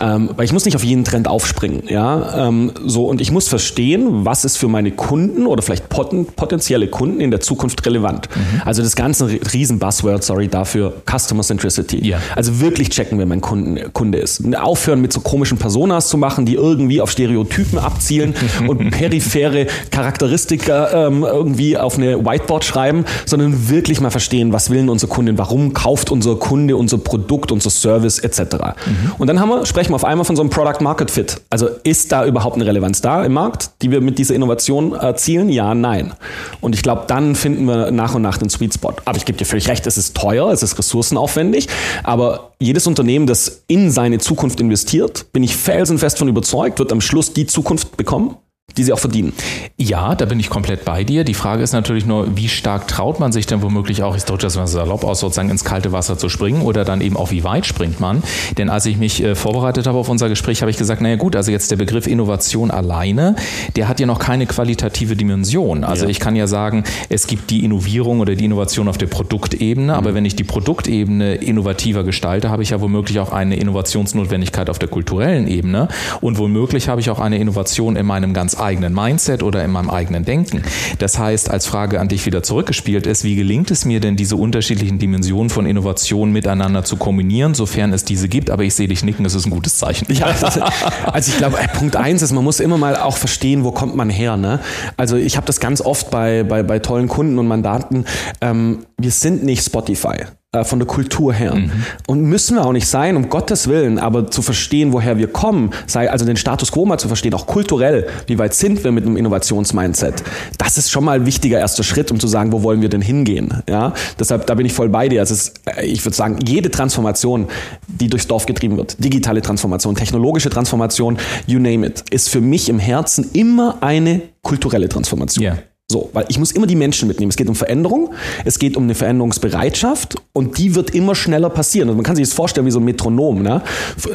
Ähm, 0.00 0.30
weil 0.34 0.46
ich 0.46 0.52
muss 0.52 0.64
nicht 0.64 0.74
auf 0.74 0.82
jeden 0.82 1.04
Trend 1.04 1.28
aufspringen. 1.28 1.84
Ja? 1.86 2.48
Ähm, 2.48 2.72
so, 2.84 3.06
und 3.06 3.20
ich 3.20 3.30
muss 3.30 3.46
verstehen, 3.46 4.24
was 4.24 4.44
ist 4.44 4.56
für 4.56 4.66
meine 4.66 4.90
Kunden 4.90 5.46
oder 5.46 5.62
vielleicht 5.62 5.88
potenzielle 5.88 6.88
Kunden 6.88 7.20
in 7.20 7.30
der 7.30 7.38
Zukunft 7.38 7.86
relevant. 7.86 8.28
Mhm. 8.34 8.62
Also 8.64 8.82
das 8.82 8.96
ganze 8.96 9.28
riesen 9.52 9.78
Buzzword, 9.78 10.24
sorry, 10.24 10.48
dafür 10.48 10.94
Customer 11.08 11.44
Centricity. 11.44 12.04
Yeah. 12.04 12.20
Also 12.34 12.58
wirklich 12.58 12.90
checken, 12.90 13.16
wer 13.18 13.26
mein 13.26 13.40
Kunden, 13.40 13.92
Kunde 13.92 14.18
ist. 14.18 14.42
Aufhören 14.56 15.00
mit 15.00 15.12
so 15.12 15.20
komischen 15.20 15.56
Personas 15.56 16.08
zu 16.08 16.18
machen, 16.18 16.46
die 16.46 16.54
irgendwie 16.54 17.00
auf 17.00 17.12
Stereotypen 17.12 17.59
Typen 17.60 17.78
abzielen 17.78 18.34
und 18.68 18.90
periphere 18.90 19.66
Charakteristika 19.90 21.06
ähm, 21.06 21.24
irgendwie 21.24 21.76
auf 21.76 21.98
eine 21.98 22.24
Whiteboard 22.24 22.64
schreiben, 22.64 23.04
sondern 23.26 23.68
wirklich 23.68 24.00
mal 24.00 24.10
verstehen, 24.10 24.54
was 24.54 24.70
will 24.70 24.88
unsere 24.88 25.12
Kundin, 25.12 25.36
warum 25.36 25.74
kauft 25.74 26.10
unser 26.10 26.36
Kunde 26.36 26.76
unser 26.76 26.96
Produkt, 26.96 27.52
unser 27.52 27.68
Service 27.68 28.18
etc. 28.18 28.40
Mhm. 28.40 29.12
Und 29.18 29.26
dann 29.26 29.40
haben 29.40 29.50
wir, 29.50 29.66
sprechen 29.66 29.90
wir 29.90 29.96
auf 29.96 30.04
einmal 30.04 30.24
von 30.24 30.36
so 30.36 30.42
einem 30.42 30.48
Product 30.48 30.80
Market 30.80 31.10
Fit. 31.10 31.42
Also 31.50 31.68
ist 31.82 32.10
da 32.12 32.24
überhaupt 32.24 32.56
eine 32.56 32.64
Relevanz 32.64 33.02
da 33.02 33.24
im 33.24 33.34
Markt, 33.34 33.70
die 33.82 33.90
wir 33.90 34.00
mit 34.00 34.18
dieser 34.18 34.34
Innovation 34.34 34.94
erzielen? 34.94 35.50
Ja, 35.50 35.74
nein. 35.74 36.14
Und 36.62 36.74
ich 36.74 36.82
glaube, 36.82 37.04
dann 37.08 37.34
finden 37.34 37.66
wir 37.66 37.90
nach 37.90 38.14
und 38.14 38.22
nach 38.22 38.38
den 38.38 38.48
Sweet 38.48 38.72
Spot. 38.72 38.94
Aber 39.04 39.18
ich 39.18 39.26
gebe 39.26 39.36
dir 39.36 39.44
völlig 39.44 39.68
recht, 39.68 39.86
es 39.86 39.98
ist 39.98 40.16
teuer, 40.16 40.50
es 40.50 40.62
ist 40.62 40.78
ressourcenaufwendig, 40.78 41.68
aber 42.04 42.50
jedes 42.62 42.86
Unternehmen, 42.86 43.26
das 43.26 43.62
in 43.68 43.90
seine 43.90 44.18
Zukunft 44.18 44.60
investiert, 44.60 45.32
bin 45.32 45.42
ich 45.42 45.56
felsenfest 45.56 46.18
von 46.18 46.28
überzeugt, 46.28 46.78
wird 46.78 46.92
am 46.92 47.00
Schluss 47.00 47.32
die 47.32 47.46
Zukunft 47.50 47.96
bekommen, 47.96 48.36
die 48.76 48.84
sie 48.84 48.92
auch 48.92 48.98
verdienen. 48.98 49.32
Ja, 49.76 50.14
da 50.14 50.24
bin 50.24 50.40
ich 50.40 50.50
komplett 50.50 50.84
bei 50.84 51.04
dir. 51.04 51.24
Die 51.24 51.34
Frage 51.34 51.62
ist 51.62 51.72
natürlich 51.72 52.06
nur, 52.06 52.36
wie 52.36 52.48
stark 52.48 52.88
traut 52.88 53.20
man 53.20 53.32
sich 53.32 53.46
denn 53.46 53.62
womöglich 53.62 54.02
auch, 54.02 54.16
ich 54.16 54.24
drücke 54.24 54.42
das 54.42 54.56
mal 54.56 54.66
salopp 54.66 55.04
aus, 55.04 55.20
sozusagen 55.20 55.50
ins 55.50 55.64
kalte 55.64 55.92
Wasser 55.92 56.18
zu 56.18 56.28
springen 56.28 56.62
oder 56.62 56.84
dann 56.84 57.00
eben 57.00 57.16
auch, 57.16 57.30
wie 57.30 57.44
weit 57.44 57.66
springt 57.66 58.00
man? 58.00 58.22
Denn 58.58 58.68
als 58.68 58.86
ich 58.86 58.96
mich 58.96 59.22
äh, 59.22 59.34
vorbereitet 59.34 59.86
habe 59.86 59.98
auf 59.98 60.08
unser 60.08 60.28
Gespräch, 60.28 60.60
habe 60.60 60.70
ich 60.70 60.76
gesagt, 60.76 61.00
naja 61.00 61.16
gut, 61.16 61.36
also 61.36 61.50
jetzt 61.50 61.70
der 61.70 61.76
Begriff 61.76 62.06
Innovation 62.06 62.70
alleine, 62.70 63.36
der 63.76 63.88
hat 63.88 64.00
ja 64.00 64.06
noch 64.06 64.18
keine 64.18 64.46
qualitative 64.46 65.16
Dimension. 65.16 65.84
Also 65.84 66.04
ja. 66.04 66.10
ich 66.10 66.20
kann 66.20 66.36
ja 66.36 66.46
sagen, 66.46 66.84
es 67.08 67.26
gibt 67.26 67.50
die 67.50 67.64
Innovierung 67.64 68.20
oder 68.20 68.34
die 68.34 68.44
Innovation 68.44 68.88
auf 68.88 68.98
der 68.98 69.06
Produktebene, 69.06 69.92
mhm. 69.92 69.98
aber 69.98 70.14
wenn 70.14 70.24
ich 70.24 70.36
die 70.36 70.44
Produktebene 70.44 71.36
innovativer 71.36 72.04
gestalte, 72.04 72.50
habe 72.50 72.62
ich 72.62 72.70
ja 72.70 72.80
womöglich 72.80 73.18
auch 73.20 73.32
eine 73.32 73.56
Innovationsnotwendigkeit 73.56 74.70
auf 74.70 74.78
der 74.78 74.88
kulturellen 74.88 75.48
Ebene 75.48 75.88
und 76.20 76.38
womöglich 76.38 76.88
habe 76.88 77.00
ich 77.00 77.10
auch 77.10 77.20
eine 77.20 77.38
Innovation 77.38 77.96
in 77.96 78.06
meinem 78.06 78.34
ganz 78.34 78.59
eigenen 78.60 78.94
Mindset 78.94 79.42
oder 79.42 79.64
in 79.64 79.70
meinem 79.70 79.90
eigenen 79.90 80.24
Denken. 80.24 80.62
Das 80.98 81.18
heißt, 81.18 81.50
als 81.50 81.66
Frage 81.66 82.00
an 82.00 82.08
dich 82.08 82.26
wieder 82.26 82.42
zurückgespielt 82.42 83.06
ist, 83.06 83.24
wie 83.24 83.36
gelingt 83.36 83.70
es 83.70 83.84
mir 83.84 84.00
denn, 84.00 84.16
diese 84.16 84.36
unterschiedlichen 84.36 84.98
Dimensionen 84.98 85.50
von 85.50 85.66
Innovation 85.66 86.32
miteinander 86.32 86.84
zu 86.84 86.96
kombinieren, 86.96 87.54
sofern 87.54 87.92
es 87.92 88.04
diese 88.04 88.28
gibt? 88.28 88.50
Aber 88.50 88.62
ich 88.64 88.74
sehe 88.74 88.88
dich 88.88 89.02
nicken, 89.02 89.24
das 89.24 89.34
ist 89.34 89.46
ein 89.46 89.50
gutes 89.50 89.78
Zeichen. 89.78 90.06
Ja, 90.12 90.32
das, 90.38 90.58
also 91.04 91.30
ich 91.30 91.38
glaube, 91.38 91.56
Punkt 91.74 91.96
eins 91.96 92.22
ist, 92.22 92.32
man 92.32 92.44
muss 92.44 92.60
immer 92.60 92.78
mal 92.78 92.96
auch 92.96 93.16
verstehen, 93.16 93.64
wo 93.64 93.72
kommt 93.72 93.96
man 93.96 94.10
her. 94.10 94.36
Ne? 94.36 94.60
Also 94.96 95.16
ich 95.16 95.36
habe 95.36 95.46
das 95.46 95.60
ganz 95.60 95.80
oft 95.80 96.10
bei, 96.10 96.42
bei, 96.42 96.62
bei 96.62 96.78
tollen 96.78 97.08
Kunden 97.08 97.38
und 97.38 97.46
Mandaten. 97.46 98.04
Ähm, 98.40 98.86
wir 98.98 99.10
sind 99.10 99.44
nicht 99.44 99.64
Spotify 99.64 100.26
äh, 100.52 100.64
von 100.64 100.80
der 100.80 100.88
Kultur 100.88 101.32
her. 101.32 101.54
Mhm. 101.54 101.70
Und 102.08 102.22
müssen 102.22 102.56
wir 102.56 102.66
auch 102.66 102.72
nicht 102.72 102.88
sein, 102.88 103.14
um 103.14 103.28
Gottes 103.28 103.68
Willen, 103.68 104.00
aber 104.00 104.32
zu 104.32 104.42
verstehen, 104.42 104.92
woher 104.92 105.16
wir 105.16 105.28
kommen, 105.28 105.70
sei 105.86 106.10
also 106.10 106.24
den 106.24 106.36
Status 106.36 106.72
quo 106.72 106.84
mal 106.84 106.98
zu 106.98 107.06
verstehen, 107.06 107.34
auch 107.34 107.46
kulturell, 107.46 108.08
wie 108.26 108.36
weit 108.36 108.54
sind 108.54 108.82
wir 108.82 108.90
mit 108.90 109.06
einem 109.06 109.16
Innovationsmindset. 109.16 110.24
Das 110.58 110.76
ist 110.76 110.90
schon 110.90 111.04
mal 111.04 111.20
ein 111.20 111.24
wichtiger 111.26 111.60
erster 111.60 111.84
Schritt, 111.84 112.10
um 112.10 112.18
zu 112.18 112.26
sagen, 112.26 112.50
wo 112.50 112.64
wollen 112.64 112.82
wir 112.82 112.88
denn 112.88 113.00
hingehen. 113.00 113.62
Ja, 113.68 113.94
deshalb 114.18 114.48
da 114.48 114.54
bin 114.54 114.66
ich 114.66 114.72
voll 114.72 114.88
bei 114.88 115.08
dir. 115.08 115.20
Also 115.20 115.34
es, 115.34 115.54
äh, 115.66 115.86
ich 115.86 116.04
würde 116.04 116.16
sagen, 116.16 116.38
jede 116.44 116.68
Transformation, 116.68 117.46
die 117.86 118.08
durchs 118.08 118.26
Dorf 118.26 118.46
getrieben 118.46 118.76
wird, 118.76 118.96
digitale 118.98 119.42
Transformation, 119.42 119.94
technologische 119.94 120.50
Transformation, 120.50 121.16
you 121.46 121.60
name 121.60 121.86
it, 121.86 122.02
ist 122.10 122.28
für 122.28 122.40
mich 122.40 122.68
im 122.68 122.80
Herzen 122.80 123.30
immer 123.34 123.76
eine 123.82 124.22
kulturelle 124.42 124.88
Transformation. 124.88 125.44
Yeah. 125.44 125.58
So, 125.90 126.08
weil 126.12 126.24
ich 126.28 126.38
muss 126.38 126.52
immer 126.52 126.68
die 126.68 126.76
Menschen 126.76 127.08
mitnehmen. 127.08 127.30
Es 127.30 127.36
geht 127.36 127.48
um 127.48 127.56
Veränderung, 127.56 128.14
es 128.44 128.60
geht 128.60 128.76
um 128.76 128.84
eine 128.84 128.94
Veränderungsbereitschaft 128.94 130.14
und 130.32 130.56
die 130.56 130.76
wird 130.76 130.90
immer 130.90 131.16
schneller 131.16 131.50
passieren. 131.50 131.88
Und 131.88 131.96
man 131.96 132.04
kann 132.04 132.14
sich 132.14 132.28
das 132.28 132.32
vorstellen 132.32 132.64
wie 132.64 132.70
so 132.70 132.78
ein 132.78 132.84
Metronom. 132.84 133.42
Ne? 133.42 133.60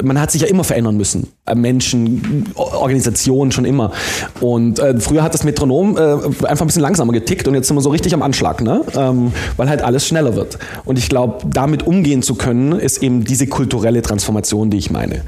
Man 0.01 0.21
hat 0.21 0.31
sich 0.31 0.43
ja 0.43 0.47
immer 0.47 0.63
verändern 0.63 0.95
müssen. 0.95 1.27
Äh, 1.45 1.53
Menschen, 1.55 2.45
Organisationen 2.55 3.51
schon 3.51 3.65
immer. 3.65 3.91
Und 4.39 4.79
äh, 4.79 4.97
früher 5.01 5.21
hat 5.21 5.33
das 5.33 5.43
Metronom 5.43 5.97
äh, 5.97 6.45
einfach 6.45 6.61
ein 6.61 6.67
bisschen 6.67 6.81
langsamer 6.81 7.11
getickt 7.11 7.45
und 7.45 7.55
jetzt 7.55 7.67
sind 7.67 7.75
wir 7.75 7.81
so 7.81 7.89
richtig 7.89 8.13
am 8.13 8.21
Anschlag, 8.21 8.61
ne? 8.61 8.81
Ähm, 8.95 9.33
weil 9.57 9.67
halt 9.67 9.81
alles 9.81 10.07
schneller 10.07 10.37
wird. 10.37 10.57
Und 10.85 10.97
ich 10.97 11.09
glaube, 11.09 11.45
damit 11.45 11.85
umgehen 11.85 12.21
zu 12.21 12.35
können, 12.35 12.71
ist 12.71 13.03
eben 13.03 13.25
diese 13.25 13.47
kulturelle 13.47 14.01
Transformation, 14.01 14.69
die 14.69 14.77
ich 14.77 14.91
meine. 14.91 15.23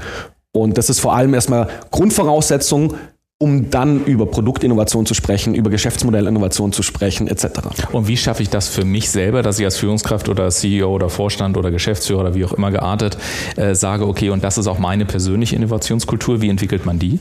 Und 0.52 0.78
das 0.78 0.88
ist 0.88 1.00
vor 1.00 1.14
allem 1.14 1.34
erstmal 1.34 1.68
Grundvoraussetzung 1.90 2.94
um 3.40 3.70
dann 3.70 4.04
über 4.04 4.26
Produktinnovation 4.26 5.06
zu 5.06 5.14
sprechen, 5.14 5.54
über 5.54 5.70
Geschäftsmodellinnovation 5.70 6.72
zu 6.72 6.82
sprechen, 6.82 7.28
etc. 7.28 7.46
Und 7.92 8.08
wie 8.08 8.16
schaffe 8.16 8.42
ich 8.42 8.50
das 8.50 8.68
für 8.68 8.84
mich 8.84 9.10
selber, 9.10 9.42
dass 9.42 9.60
ich 9.60 9.64
als 9.64 9.76
Führungskraft 9.76 10.28
oder 10.28 10.48
CEO 10.50 10.92
oder 10.92 11.08
Vorstand 11.08 11.56
oder 11.56 11.70
Geschäftsführer 11.70 12.22
oder 12.22 12.34
wie 12.34 12.44
auch 12.44 12.52
immer 12.52 12.72
geartet 12.72 13.16
äh, 13.56 13.76
sage, 13.76 14.08
okay, 14.08 14.30
und 14.30 14.42
das 14.42 14.58
ist 14.58 14.66
auch 14.66 14.80
meine 14.80 15.04
persönliche 15.04 15.54
Innovationskultur, 15.54 16.42
wie 16.42 16.48
entwickelt 16.48 16.84
man 16.84 16.98
die? 16.98 17.20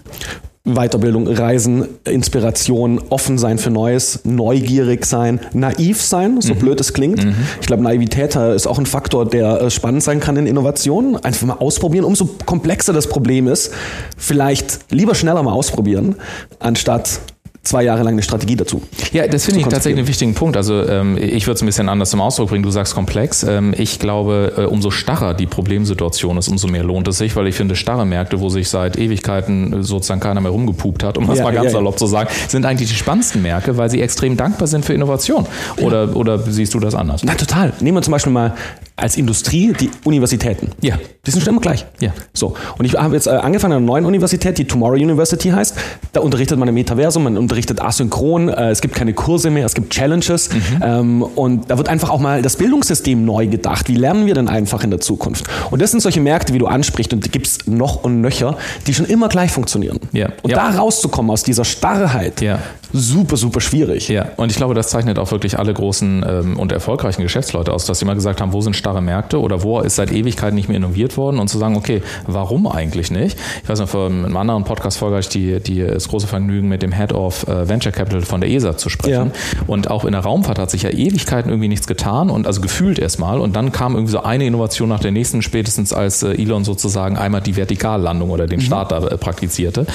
Weiterbildung, 0.75 1.27
Reisen, 1.27 1.87
Inspiration, 2.05 3.01
offen 3.09 3.37
sein 3.37 3.57
für 3.57 3.69
Neues, 3.69 4.21
neugierig 4.23 5.05
sein, 5.05 5.39
naiv 5.53 6.01
sein, 6.01 6.41
so 6.41 6.53
mhm. 6.53 6.59
blöd 6.59 6.79
es 6.79 6.93
klingt. 6.93 7.23
Mhm. 7.23 7.35
Ich 7.61 7.67
glaube, 7.67 7.83
Naivität 7.83 8.35
ist 8.35 8.67
auch 8.67 8.79
ein 8.79 8.85
Faktor, 8.85 9.25
der 9.25 9.61
äh, 9.61 9.69
spannend 9.69 10.03
sein 10.03 10.19
kann 10.19 10.37
in 10.37 10.47
Innovationen. 10.47 11.15
Einfach 11.17 11.47
mal 11.47 11.53
ausprobieren. 11.55 12.05
Umso 12.05 12.29
komplexer 12.45 12.93
das 12.93 13.07
Problem 13.07 13.47
ist, 13.47 13.71
vielleicht 14.17 14.79
lieber 14.91 15.15
schneller 15.15 15.43
mal 15.43 15.53
ausprobieren, 15.53 16.15
anstatt 16.59 17.21
zwei 17.67 17.83
Jahre 17.83 18.03
lang 18.03 18.13
eine 18.13 18.23
Strategie 18.23 18.55
dazu. 18.55 18.81
Ja, 19.11 19.27
das 19.27 19.45
finde 19.45 19.61
ich 19.61 19.67
tatsächlich 19.67 19.99
einen 19.99 20.07
wichtigen 20.07 20.33
Punkt. 20.33 20.57
Also 20.57 20.87
ähm, 20.87 21.17
ich 21.17 21.47
würde 21.47 21.55
es 21.55 21.61
ein 21.61 21.65
bisschen 21.65 21.89
anders 21.89 22.09
zum 22.11 22.21
Ausdruck 22.21 22.49
bringen. 22.49 22.63
Du 22.63 22.71
sagst 22.71 22.95
komplex. 22.95 23.43
Ähm, 23.43 23.73
ich 23.77 23.99
glaube, 23.99 24.53
äh, 24.57 24.61
umso 24.63 24.91
starrer 24.91 25.33
die 25.33 25.45
Problemsituation 25.45 26.37
ist, 26.37 26.47
umso 26.47 26.67
mehr 26.67 26.83
lohnt 26.83 27.07
es 27.07 27.17
sich, 27.17 27.35
weil 27.35 27.47
ich 27.47 27.55
finde, 27.55 27.75
starre 27.75 28.05
Märkte, 28.05 28.39
wo 28.39 28.49
sich 28.49 28.69
seit 28.69 28.97
Ewigkeiten 28.97 29.83
sozusagen 29.83 30.19
keiner 30.19 30.41
mehr 30.41 30.51
rumgepupt 30.51 31.03
hat, 31.03 31.17
um 31.17 31.27
das 31.27 31.39
Ja, 31.39 31.43
mal 31.43 31.53
ganz 31.53 31.65
ja, 31.65 31.71
ja. 31.71 31.77
salopp 31.77 31.99
zu 31.99 32.07
sagen, 32.07 32.29
sind 32.47 32.65
eigentlich 32.65 32.89
die 32.89 32.95
spannendsten 32.95 33.41
Märkte, 33.41 33.77
weil 33.77 33.89
sie 33.89 34.01
extrem 34.01 34.37
dankbar 34.37 34.67
sind 34.67 34.85
für 34.85 34.93
Innovation. 34.93 35.45
Oder, 35.81 36.15
oder 36.15 36.39
siehst 36.39 36.73
du 36.73 36.79
das 36.79 36.95
anders? 36.95 37.21
Na, 37.23 37.35
total. 37.35 37.73
Nehmen 37.79 37.97
wir 37.97 38.01
zum 38.01 38.11
Beispiel 38.11 38.33
mal 38.33 38.53
als 38.97 39.15
Industrie 39.15 39.73
die 39.79 39.91
Universitäten. 40.05 40.71
Ja. 40.81 40.97
Die 41.25 41.31
sind 41.31 41.41
schon 41.43 41.53
immer 41.53 41.61
gleich. 41.61 41.85
Ja. 41.99 42.11
So. 42.33 42.55
Und 42.79 42.85
ich 42.85 42.95
habe 42.95 43.13
jetzt 43.13 43.27
äh, 43.27 43.31
angefangen 43.31 43.73
an 43.73 43.77
einer 43.77 43.85
neuen 43.85 44.05
Universität, 44.05 44.57
die 44.57 44.65
Tomorrow 44.65 44.95
University 44.95 45.49
heißt. 45.49 45.75
Da 46.13 46.21
unterrichtet 46.21 46.57
man 46.57 46.67
im 46.67 46.73
Metaversum, 46.73 47.23
man 47.23 47.37
unterrichtet 47.37 47.79
asynchron, 47.81 48.49
äh, 48.49 48.69
es 48.71 48.81
gibt 48.81 48.95
keine 48.95 49.13
Kurse 49.13 49.51
mehr, 49.51 49.65
es 49.67 49.75
gibt 49.75 49.91
Challenges. 49.93 50.49
Ähm, 50.81 51.21
und 51.21 51.69
da 51.69 51.77
wird 51.77 51.89
einfach 51.89 52.09
auch 52.09 52.19
mal 52.19 52.41
das 52.41 52.55
Bildungssystem 52.55 53.23
neu 53.23 53.45
gedacht. 53.47 53.87
Wie 53.87 53.95
lernen 53.95 54.25
wir 54.25 54.33
denn 54.33 54.47
einfach 54.47 54.83
in 54.83 54.89
der 54.89 54.99
Zukunft? 54.99 55.45
Und 55.69 55.81
das 55.81 55.91
sind 55.91 55.99
solche 55.99 56.19
Märkte, 56.21 56.53
wie 56.53 56.57
du 56.59 56.65
ansprichst, 56.65 57.13
und 57.13 57.23
die 57.23 57.29
gibt 57.29 57.45
es 57.45 57.67
noch 57.67 58.03
und 58.03 58.21
nöcher, 58.21 58.57
die 58.87 58.93
schon 58.95 59.05
immer 59.05 59.27
gleich 59.29 59.51
funktionieren. 59.51 59.99
Ja. 60.13 60.29
Und 60.41 60.49
Ja. 60.51 60.71
da 60.71 60.79
rauszukommen 60.79 61.29
aus 61.29 61.43
dieser 61.43 61.65
Starrheit, 61.65 62.41
Ja. 62.41 62.59
Super, 62.93 63.37
super 63.37 63.61
schwierig. 63.61 64.07
Ja, 64.07 64.29
und 64.37 64.51
ich 64.51 64.57
glaube, 64.57 64.73
das 64.73 64.89
zeichnet 64.89 65.19
auch 65.19 65.31
wirklich 65.31 65.59
alle 65.59 65.73
großen 65.73 66.25
ähm, 66.27 66.59
und 66.59 66.71
erfolgreichen 66.71 67.21
Geschäftsleute 67.21 67.73
aus, 67.73 67.85
dass 67.85 67.99
sie 67.99 68.05
mal 68.05 68.15
gesagt 68.15 68.41
haben, 68.41 68.53
wo 68.53 68.61
sind 68.61 68.75
starre 68.75 69.01
Märkte 69.01 69.39
oder 69.39 69.63
wo 69.63 69.79
ist 69.79 69.95
seit 69.95 70.11
Ewigkeiten 70.11 70.55
nicht 70.55 70.69
mehr 70.69 70.77
innoviert 70.77 71.17
worden 71.17 71.39
und 71.39 71.47
zu 71.47 71.57
sagen, 71.57 71.75
okay, 71.75 72.01
warum 72.25 72.67
eigentlich 72.67 73.11
nicht? 73.11 73.37
Ich 73.63 73.69
weiß 73.69 73.79
noch, 73.79 73.89
vor 73.89 74.07
einem 74.07 74.35
anderen 74.35 74.63
Podcast-Folge 74.63 75.17
hatte 75.17 75.27
ich 75.27 75.33
die, 75.33 75.59
die, 75.59 75.85
das 75.85 76.07
große 76.07 76.27
Vergnügen, 76.27 76.67
mit 76.67 76.81
dem 76.81 76.91
Head 76.91 77.13
of 77.13 77.47
äh, 77.47 77.67
Venture 77.67 77.91
Capital 77.91 78.21
von 78.21 78.41
der 78.41 78.49
ESA 78.49 78.77
zu 78.77 78.89
sprechen. 78.89 79.31
Und 79.67 79.89
auch 79.89 80.05
in 80.05 80.13
der 80.13 80.21
Raumfahrt 80.21 80.59
hat 80.59 80.71
sich 80.71 80.83
ja 80.83 80.89
Ewigkeiten 80.89 81.49
irgendwie 81.49 81.67
nichts 81.67 81.87
getan 81.87 82.29
und 82.29 82.47
also 82.47 82.61
gefühlt 82.61 82.99
erstmal. 82.99 83.39
Und 83.39 83.55
dann 83.55 83.71
kam 83.71 83.95
irgendwie 83.95 84.11
so 84.11 84.21
eine 84.21 84.45
Innovation 84.45 84.89
nach 84.89 84.99
der 84.99 85.11
nächsten, 85.11 85.41
spätestens 85.41 85.93
als 85.93 86.23
äh, 86.23 86.33
Elon 86.33 86.63
sozusagen 86.63 87.17
einmal 87.17 87.41
die 87.41 87.55
Vertikallandung 87.55 88.29
oder 88.29 88.47
den 88.47 88.61
Start 88.61 88.91
da 88.91 89.05
äh, 89.05 89.17
praktizierte. 89.17 89.85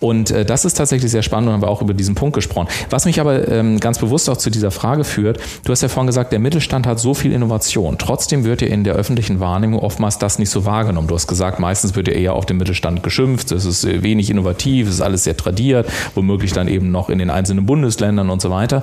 Und 0.00 0.30
äh, 0.30 0.44
das 0.44 0.64
ist 0.64 0.74
tatsächlich 0.74 1.10
sehr 1.10 1.22
spannend 1.22 1.48
und 1.48 1.54
haben 1.54 1.62
wir 1.62 1.68
auch 1.68 1.82
über 1.82 1.94
diesen 1.94 2.14
Punkt 2.14 2.37
gesprochen. 2.38 2.68
Was 2.90 3.04
mich 3.04 3.20
aber 3.20 3.48
ähm, 3.48 3.80
ganz 3.80 3.98
bewusst 3.98 4.28
auch 4.30 4.36
zu 4.36 4.50
dieser 4.50 4.70
Frage 4.70 5.04
führt, 5.04 5.38
du 5.64 5.72
hast 5.72 5.82
ja 5.82 5.88
vorhin 5.88 6.06
gesagt, 6.06 6.32
der 6.32 6.38
Mittelstand 6.38 6.86
hat 6.86 6.98
so 6.98 7.14
viel 7.14 7.32
Innovation. 7.32 7.98
Trotzdem 7.98 8.44
wird 8.44 8.62
ja 8.62 8.68
in 8.68 8.84
der 8.84 8.94
öffentlichen 8.94 9.40
Wahrnehmung 9.40 9.80
oftmals 9.80 10.18
das 10.18 10.38
nicht 10.38 10.50
so 10.50 10.64
wahrgenommen. 10.64 11.08
Du 11.08 11.14
hast 11.14 11.26
gesagt, 11.26 11.60
meistens 11.60 11.96
wird 11.96 12.08
ja 12.08 12.14
eher 12.14 12.34
auf 12.34 12.46
den 12.46 12.56
Mittelstand 12.56 13.02
geschimpft, 13.02 13.52
es 13.52 13.64
ist 13.64 13.84
äh, 13.84 14.02
wenig 14.02 14.30
innovativ, 14.30 14.88
es 14.88 14.94
ist 14.94 15.00
alles 15.00 15.24
sehr 15.24 15.36
tradiert, 15.36 15.88
womöglich 16.14 16.52
dann 16.52 16.68
eben 16.68 16.90
noch 16.90 17.10
in 17.10 17.18
den 17.18 17.30
einzelnen 17.30 17.66
Bundesländern 17.66 18.30
und 18.30 18.40
so 18.40 18.50
weiter. 18.50 18.82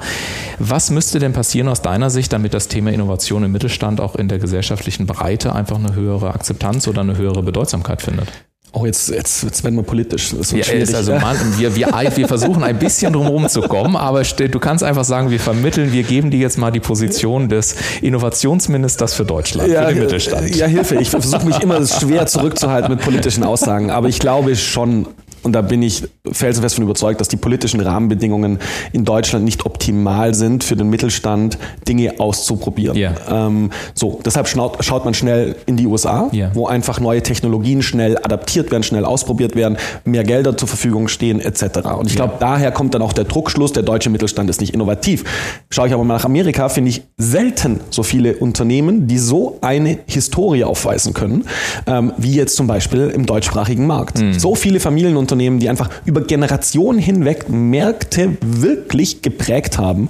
Was 0.60 0.92
müsste 0.92 1.20
denn 1.20 1.34
passieren 1.34 1.68
aus 1.68 1.82
deiner 1.82 2.10
Sicht, 2.10 2.32
damit 2.34 2.54
das 2.54 2.68
Thema 2.68 2.92
Innovation 2.92 3.44
im 3.44 3.52
Mittelstand 3.52 4.02
auch 4.02 4.16
in 4.16 4.28
der 4.28 4.40
gesellschaftlichen 4.40 5.06
Breite 5.06 5.54
einfach 5.56 5.78
eine 5.78 5.96
höhere 5.96 6.34
Akzeptanz 6.34 6.88
oder 6.88 7.02
eine 7.02 7.18
höhere 7.18 7.44
Bedeutsamkeit 7.44 8.02
findet? 8.02 8.28
Oh, 8.78 8.86
jetzt, 8.86 9.08
jetzt, 9.10 9.44
jetzt 9.44 9.64
werden 9.64 9.78
wir 9.78 9.84
politisch. 9.84 10.34
Das 10.38 10.52
Ja, 10.52 10.58
ist 10.74 10.94
also 10.94 11.14
mal, 11.14 11.34
wir, 11.58 11.74
wir, 11.78 11.88
wir 11.88 12.28
versuchen 12.28 12.62
ein 12.62 12.78
bisschen 12.78 13.14
drumherum 13.14 13.48
zu 13.48 13.62
kommen, 13.62 13.96
aber 13.96 14.22
du 14.24 14.60
kannst 14.60 14.84
einfach 14.84 15.06
sagen, 15.06 15.30
wir 15.30 15.40
vermitteln, 15.40 15.94
wir 15.94 16.04
geben 16.04 16.30
dir 16.30 16.42
jetzt 16.42 16.58
mal 16.58 16.72
die 16.72 16.82
Position 16.82 17.48
des 17.48 17.78
Innovationsministers 18.02 19.14
für 19.14 19.24
Deutschland, 19.24 19.72
für 19.72 19.86
den 19.86 20.00
Mittelstand. 20.00 20.54
Ja, 20.58 20.66
Hilfe. 20.68 20.96
Ich 20.96 21.10
versuche 21.10 21.46
mich 21.46 21.62
immer 21.62 21.88
schwer 21.88 22.28
zurückzuhalten 22.28 22.92
mit 22.92 23.02
politischen 23.02 23.46
Aussagen, 23.46 23.92
aber 23.92 24.10
ich 24.10 24.20
glaube 24.20 24.58
schon, 24.58 25.08
und 25.46 25.54
da 25.54 25.62
bin 25.62 25.82
ich 25.82 26.04
felsenfest 26.32 26.76
von 26.76 26.84
überzeugt, 26.84 27.22
dass 27.22 27.28
die 27.28 27.38
politischen 27.38 27.80
Rahmenbedingungen 27.80 28.60
in 28.92 29.06
Deutschland 29.06 29.46
nicht 29.46 29.66
optimal 29.66 30.34
sind 30.34 30.64
für 30.64 30.76
den 30.76 30.90
Mittelstand, 30.90 31.58
Dinge 31.88 32.16
auszuprobieren. 32.20 32.98
Ja. 32.98 33.14
Ähm, 33.30 33.70
so, 33.94 34.20
deshalb 34.26 34.48
schaut, 34.48 34.84
schaut 34.84 35.06
man 35.06 35.14
schnell 35.14 35.56
in 35.68 35.78
die 35.78 35.86
USA, 35.88 36.30
Ja. 36.32 36.50
wo 36.54 36.68
einfach 36.68 37.00
neue 37.00 37.22
Technologien 37.22 37.82
schnell 37.84 38.18
adaptiert 38.18 38.72
werden, 38.72 38.84
schnell 38.84 39.06
ausprobiert 39.06 39.56
werden, 39.56 39.78
mehr 40.04 40.24
Gelder 40.24 40.58
zur 40.58 40.68
Verfügung 40.68 41.08
stehen, 41.08 41.40
etc. 41.40 41.80
Und 41.98 42.08
ich 42.10 42.16
glaube, 42.16 42.34
daher 42.40 42.72
kommt 42.72 42.96
dann 42.96 43.02
auch 43.04 43.14
der 43.14 43.26
Druckschluss, 43.26 43.72
der 43.72 43.84
deutsche 43.84 44.10
Mittelstand 44.10 44.50
ist 44.50 44.60
nicht 44.62 44.74
innovativ. 44.74 45.24
Schaue 45.70 45.88
ich 45.88 45.94
aber 45.94 46.04
mal 46.04 46.16
nach 46.16 46.26
Amerika, 46.26 46.70
finde 46.70 46.90
ich 46.90 47.04
selten 47.18 47.80
so 47.92 48.02
viele 48.04 48.36
Unternehmen, 48.38 49.08
die 49.08 49.20
so 49.20 49.60
eine 49.62 50.00
Historie 50.08 50.64
aufweisen 50.64 51.14
können, 51.14 51.46
ähm, 51.86 52.14
wie 52.18 52.34
jetzt 52.34 52.56
zum 52.56 52.66
Beispiel 52.66 53.10
im 53.10 53.26
deutschsprachigen 53.28 53.86
Markt. 53.86 54.20
So 54.38 54.56
viele 54.56 54.80
Familienunternehmen, 54.80 55.35
die 55.40 55.70
einfach 55.70 55.90
über 56.06 56.22
Generationen 56.22 57.00
hinweg 57.00 57.50
Märkte 57.50 58.38
wirklich 58.42 59.22
geprägt 59.22 59.78
haben. 59.78 60.10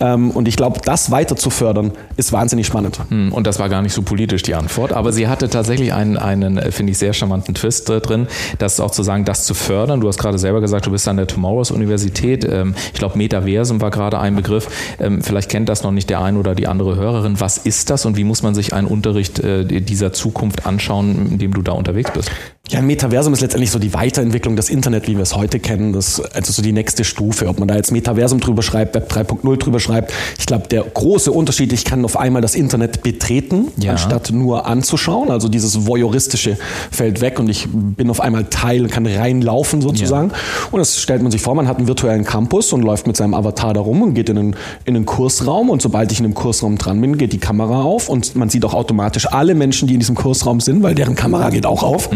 Ähm, 0.00 0.30
und 0.30 0.48
ich 0.48 0.56
glaube, 0.56 0.80
das 0.84 1.10
weiter 1.10 1.36
zu 1.36 1.50
fördern, 1.50 1.92
ist 2.16 2.32
wahnsinnig 2.32 2.66
spannend. 2.66 2.98
Hm, 3.08 3.32
Und 3.32 3.46
das 3.46 3.58
war 3.58 3.68
gar 3.68 3.82
nicht 3.82 3.92
so 3.92 4.02
politisch 4.02 4.42
die 4.42 4.54
Antwort, 4.54 4.92
aber 4.92 5.12
sie 5.12 5.28
hatte 5.28 5.48
tatsächlich 5.48 5.92
einen, 5.92 6.16
einen 6.16 6.58
äh, 6.58 6.70
finde 6.72 6.92
ich, 6.92 6.98
sehr 6.98 7.12
charmanten 7.12 7.54
Twist 7.54 7.88
äh, 7.90 8.00
drin, 8.00 8.26
das 8.58 8.80
auch 8.80 8.90
zu 8.90 9.02
sagen, 9.02 9.24
das 9.24 9.44
zu 9.44 9.54
fördern. 9.54 10.00
Du 10.00 10.08
hast 10.08 10.18
gerade 10.18 10.38
selber 10.38 10.60
gesagt, 10.60 10.86
du 10.86 10.90
bist 10.90 11.06
an 11.08 11.16
der 11.16 11.26
Tomorrows 11.26 11.70
Universität. 11.70 12.44
Ähm, 12.44 12.74
Ich 12.92 12.98
glaube, 12.98 13.18
Metaversum 13.18 13.80
war 13.80 13.90
gerade 13.90 14.18
ein 14.18 14.36
Begriff. 14.36 14.68
Ähm, 15.00 15.22
Vielleicht 15.22 15.50
kennt 15.50 15.68
das 15.68 15.82
noch 15.82 15.92
nicht 15.92 16.10
der 16.10 16.20
eine 16.20 16.38
oder 16.38 16.54
die 16.54 16.66
andere 16.66 16.96
Hörerin. 16.96 17.40
Was 17.40 17.58
ist 17.58 17.90
das 17.90 18.04
und 18.06 18.16
wie 18.16 18.24
muss 18.24 18.42
man 18.42 18.54
sich 18.54 18.72
einen 18.74 18.86
Unterricht 18.86 19.38
äh, 19.40 19.64
dieser 19.64 20.12
Zukunft 20.12 20.66
anschauen, 20.66 21.28
in 21.32 21.38
dem 21.38 21.52
du 21.54 21.62
da 21.62 21.72
unterwegs 21.72 22.10
bist? 22.12 22.30
Ja, 22.68 22.78
ein 22.78 22.86
Metaversum 22.86 23.32
ist 23.32 23.40
letztendlich 23.40 23.70
so 23.70 23.78
die 23.78 23.92
Weiterentwicklung 23.92 24.56
des 24.56 24.61
Internet, 24.68 25.06
wie 25.08 25.14
wir 25.16 25.22
es 25.22 25.34
heute 25.36 25.58
kennen. 25.60 25.92
Das 25.92 26.18
ist 26.18 26.34
also 26.34 26.52
so 26.52 26.62
die 26.62 26.72
nächste 26.72 27.04
Stufe. 27.04 27.48
Ob 27.48 27.58
man 27.58 27.68
da 27.68 27.76
jetzt 27.76 27.92
Metaversum 27.92 28.40
drüber 28.40 28.62
schreibt, 28.62 28.94
Web 28.94 29.10
3.0 29.12 29.56
drüber 29.56 29.80
schreibt. 29.80 30.12
Ich 30.38 30.46
glaube, 30.46 30.68
der 30.68 30.82
große 30.82 31.30
Unterschied, 31.32 31.72
ich 31.72 31.84
kann 31.84 32.04
auf 32.04 32.16
einmal 32.18 32.42
das 32.42 32.54
Internet 32.54 33.02
betreten, 33.02 33.68
Ja. 33.78 33.92
anstatt 33.92 34.30
nur 34.30 34.66
anzuschauen. 34.66 35.30
Also 35.30 35.48
dieses 35.48 35.86
voyeuristische 35.86 36.56
fällt 36.90 37.20
weg 37.20 37.38
und 37.38 37.48
ich 37.48 37.68
bin 37.70 38.10
auf 38.10 38.20
einmal 38.20 38.44
Teil, 38.44 38.88
kann 38.88 39.06
reinlaufen 39.06 39.80
sozusagen. 39.82 40.30
Und 40.70 40.78
das 40.78 41.00
stellt 41.00 41.22
man 41.22 41.30
sich 41.32 41.40
vor, 41.42 41.54
man 41.54 41.68
hat 41.68 41.78
einen 41.78 41.86
virtuellen 41.88 42.24
Campus 42.24 42.72
und 42.72 42.82
läuft 42.82 43.06
mit 43.06 43.16
seinem 43.16 43.34
Avatar 43.34 43.74
da 43.74 43.80
rum 43.80 44.02
und 44.02 44.14
geht 44.14 44.28
in 44.28 44.38
einen, 44.38 44.56
in 44.84 44.96
einen 44.96 45.06
Kursraum. 45.06 45.70
Und 45.70 45.82
sobald 45.82 46.12
ich 46.12 46.18
in 46.18 46.24
dem 46.24 46.34
Kursraum 46.34 46.78
dran 46.78 47.00
bin, 47.00 47.18
geht 47.18 47.32
die 47.32 47.38
Kamera 47.38 47.82
auf 47.82 48.08
und 48.08 48.34
man 48.36 48.48
sieht 48.48 48.64
auch 48.64 48.74
automatisch 48.74 49.26
alle 49.32 49.54
Menschen, 49.54 49.88
die 49.88 49.94
in 49.94 50.00
diesem 50.00 50.14
Kursraum 50.14 50.60
sind, 50.60 50.82
weil 50.82 50.94
deren 50.94 51.14
Kamera 51.14 51.50
geht 51.50 51.66
auch 51.66 51.82
auf. 51.82 52.08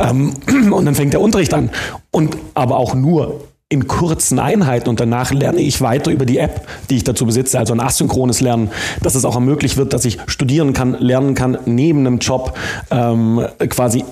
Ähm, 0.00 0.32
und 0.72 0.84
dann 0.86 0.94
fängt 0.94 1.12
der 1.12 1.20
Unterricht 1.20 1.54
an. 1.54 1.70
Und 2.10 2.36
aber 2.54 2.76
auch 2.76 2.94
nur 2.94 3.40
in 3.72 3.86
kurzen 3.86 4.38
Einheiten 4.38 4.90
und 4.90 5.00
danach 5.00 5.30
lerne 5.30 5.60
ich 5.60 5.80
weiter 5.80 6.10
über 6.10 6.26
die 6.26 6.36
App, 6.36 6.68
die 6.90 6.96
ich 6.96 7.04
dazu 7.04 7.24
besitze, 7.24 7.58
also 7.58 7.72
ein 7.72 7.80
asynchrones 7.80 8.42
Lernen, 8.42 8.70
dass 9.02 9.14
es 9.14 9.24
auch 9.24 9.34
ermöglicht 9.34 9.78
wird, 9.78 9.94
dass 9.94 10.04
ich 10.04 10.18
studieren 10.26 10.74
kann, 10.74 10.92
lernen 11.00 11.34
kann, 11.34 11.56
neben 11.64 12.00
einem 12.00 12.18
Job 12.18 12.54
ähm, 12.90 13.40
quasi, 13.70 14.04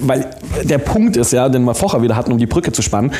weil 0.00 0.30
der 0.62 0.78
Punkt 0.78 1.16
ist 1.16 1.32
ja, 1.32 1.48
den 1.48 1.64
wir 1.64 1.74
vorher 1.74 2.02
wieder 2.02 2.14
hatten, 2.14 2.30
um 2.30 2.38
die 2.38 2.46
Brücke 2.46 2.70
zu 2.70 2.82
spannen, 2.82 3.10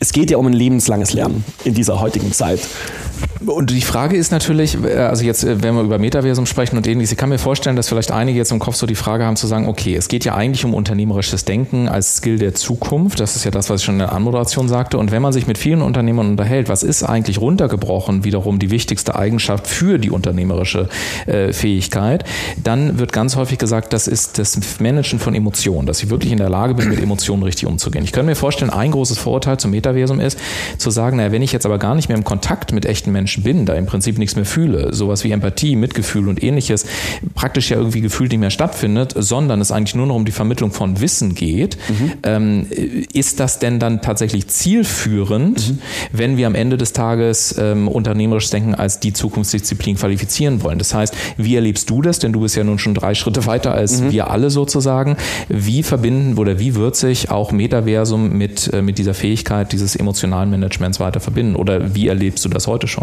es 0.00 0.12
geht 0.12 0.32
ja 0.32 0.36
um 0.36 0.48
ein 0.48 0.52
lebenslanges 0.52 1.12
Lernen 1.12 1.44
in 1.62 1.74
dieser 1.74 2.00
heutigen 2.00 2.32
Zeit. 2.32 2.60
Und 3.46 3.70
die 3.70 3.80
Frage 3.80 4.16
ist 4.16 4.32
natürlich, 4.32 4.76
äh, 4.84 4.96
also 4.96 5.24
jetzt, 5.24 5.44
äh, 5.44 5.62
wenn 5.62 5.74
wir 5.74 5.82
über 5.82 5.98
Metaversum 5.98 6.46
sprechen 6.46 6.76
und 6.76 6.86
ähnliches, 6.86 7.12
ich 7.12 7.18
kann 7.18 7.30
mir 7.30 7.38
vorstellen, 7.38 7.76
dass 7.76 7.88
vielleicht 7.88 8.12
einige 8.12 8.38
jetzt 8.38 8.52
im 8.52 8.58
Kopf 8.58 8.76
so 8.76 8.86
die 8.86 8.94
Frage 8.94 9.24
haben 9.24 9.36
zu 9.36 9.46
sagen, 9.46 9.66
okay, 9.66 9.94
es 9.94 10.08
geht 10.08 10.24
ja 10.24 10.34
eigentlich 10.34 10.64
um 10.64 10.74
unternehmerisches 10.74 11.44
Denken 11.44 11.88
als 11.88 12.16
Skill 12.16 12.38
der 12.38 12.54
Zukunft. 12.54 13.20
Das 13.20 13.36
ist 13.36 13.44
ja 13.44 13.50
das, 13.50 13.70
was 13.70 13.80
ich 13.80 13.86
schon 13.86 13.94
in 13.94 14.00
der 14.00 14.12
Anmoderation 14.12 14.68
sagte. 14.68 14.98
Und 14.98 15.10
wenn 15.10 15.22
man 15.22 15.32
sich 15.32 15.46
mit 15.46 15.58
vielen 15.58 15.80
Unternehmern 15.80 16.30
unterhält, 16.30 16.68
was 16.68 16.82
ist 16.82 17.02
eigentlich 17.02 17.40
runtergebrochen 17.40 18.24
wiederum 18.24 18.58
die 18.58 18.70
wichtigste 18.70 19.16
Eigenschaft 19.16 19.66
für 19.66 19.98
die 19.98 20.10
unternehmerische 20.10 20.88
äh, 21.26 21.52
Fähigkeit, 21.52 22.24
dann 22.62 22.98
wird 22.98 23.12
ganz 23.12 23.36
häufig 23.36 23.58
gesagt, 23.58 23.92
das 23.92 24.06
ist 24.06 24.38
das 24.38 24.80
Managen 24.80 25.18
von 25.18 25.34
Emotionen, 25.34 25.86
dass 25.86 26.02
ich 26.02 26.10
wirklich 26.10 26.32
in 26.32 26.38
der 26.38 26.50
Lage 26.50 26.74
bin, 26.74 26.88
mit 26.88 27.00
Emotionen 27.00 27.42
richtig 27.42 27.66
umzugehen. 27.66 28.04
Ich 28.04 28.12
kann 28.12 28.26
mir 28.26 28.36
vorstellen, 28.36 28.70
ein 28.70 28.90
großes 28.90 29.18
Vorurteil 29.18 29.58
zum 29.58 29.70
Metaversum 29.70 30.20
ist, 30.20 30.38
zu 30.78 30.90
sagen, 30.90 31.16
naja, 31.16 31.32
wenn 31.32 31.42
ich 31.42 31.52
jetzt 31.52 31.66
aber 31.66 31.78
gar 31.78 31.94
nicht 31.94 32.08
mehr 32.08 32.18
im 32.18 32.24
Kontakt 32.24 32.72
mit 32.72 32.86
echten 32.86 33.09
Menschen 33.10 33.42
bin, 33.42 33.66
da 33.66 33.74
im 33.74 33.86
Prinzip 33.86 34.18
nichts 34.18 34.36
mehr 34.36 34.44
fühle, 34.44 34.92
sowas 34.92 35.24
wie 35.24 35.30
Empathie, 35.30 35.76
Mitgefühl 35.76 36.28
und 36.28 36.42
ähnliches 36.42 36.86
praktisch 37.34 37.70
ja 37.70 37.76
irgendwie 37.76 38.00
gefühlt 38.00 38.30
nicht 38.30 38.40
mehr 38.40 38.50
stattfindet, 38.50 39.14
sondern 39.16 39.60
es 39.60 39.72
eigentlich 39.72 39.94
nur 39.94 40.06
noch 40.06 40.14
um 40.14 40.24
die 40.24 40.32
Vermittlung 40.32 40.72
von 40.72 41.00
Wissen 41.00 41.34
geht, 41.34 41.78
ähm, 42.22 42.66
ist 43.12 43.40
das 43.40 43.58
denn 43.58 43.78
dann 43.78 44.02
tatsächlich 44.02 44.48
zielführend, 44.48 45.74
wenn 46.12 46.36
wir 46.36 46.46
am 46.46 46.54
Ende 46.54 46.76
des 46.76 46.92
Tages 46.92 47.56
ähm, 47.58 47.88
unternehmerisch 47.88 48.50
denken 48.50 48.74
als 48.74 49.00
die 49.00 49.12
Zukunftsdisziplin 49.12 49.96
qualifizieren 49.96 50.62
wollen? 50.62 50.78
Das 50.78 50.94
heißt, 50.94 51.14
wie 51.36 51.54
erlebst 51.54 51.88
du 51.90 52.02
das? 52.02 52.18
Denn 52.18 52.32
du 52.32 52.40
bist 52.40 52.56
ja 52.56 52.64
nun 52.64 52.78
schon 52.78 52.94
drei 52.94 53.14
Schritte 53.14 53.46
weiter 53.46 53.72
als 53.72 54.10
wir 54.10 54.30
alle 54.30 54.50
sozusagen. 54.50 55.16
Wie 55.48 55.82
verbinden 55.82 56.38
oder 56.38 56.58
wie 56.58 56.74
wird 56.74 56.96
sich 56.96 57.30
auch 57.30 57.52
Metaversum 57.52 58.36
mit, 58.36 58.72
äh, 58.72 58.82
mit 58.82 58.98
dieser 58.98 59.14
Fähigkeit 59.14 59.72
dieses 59.72 59.96
emotionalen 59.96 60.50
Managements 60.50 61.00
weiter 61.00 61.20
verbinden? 61.20 61.56
Oder 61.56 61.94
wie 61.94 62.08
erlebst 62.08 62.44
du 62.44 62.48
das 62.48 62.66
heute 62.66 62.86
schon? 62.86 62.99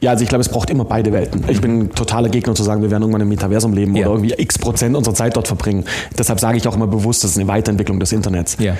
Ja, 0.00 0.12
also 0.12 0.22
ich 0.22 0.28
glaube, 0.28 0.42
es 0.42 0.48
braucht 0.48 0.70
immer 0.70 0.84
beide 0.84 1.12
Welten. 1.12 1.44
Ich 1.48 1.60
bin 1.60 1.78
ein 1.80 1.90
totaler 1.90 2.28
Gegner 2.28 2.54
zu 2.54 2.62
sagen, 2.62 2.82
wir 2.82 2.90
werden 2.90 3.02
irgendwann 3.02 3.22
im 3.22 3.28
Metaversum 3.28 3.72
leben 3.72 3.96
Ja. 3.96 4.06
oder 4.06 4.16
irgendwie 4.20 4.34
x 4.40 4.56
Prozent 4.58 4.96
unserer 4.96 5.14
Zeit 5.14 5.34
dort 5.36 5.48
verbringen. 5.48 5.84
Deshalb 6.16 6.38
sage 6.38 6.56
ich 6.56 6.68
auch 6.68 6.76
immer 6.76 6.86
bewusst, 6.86 7.24
das 7.24 7.32
ist 7.32 7.38
eine 7.38 7.48
Weiterentwicklung 7.48 7.98
des 7.98 8.12
Internets. 8.12 8.56
Ja. 8.60 8.76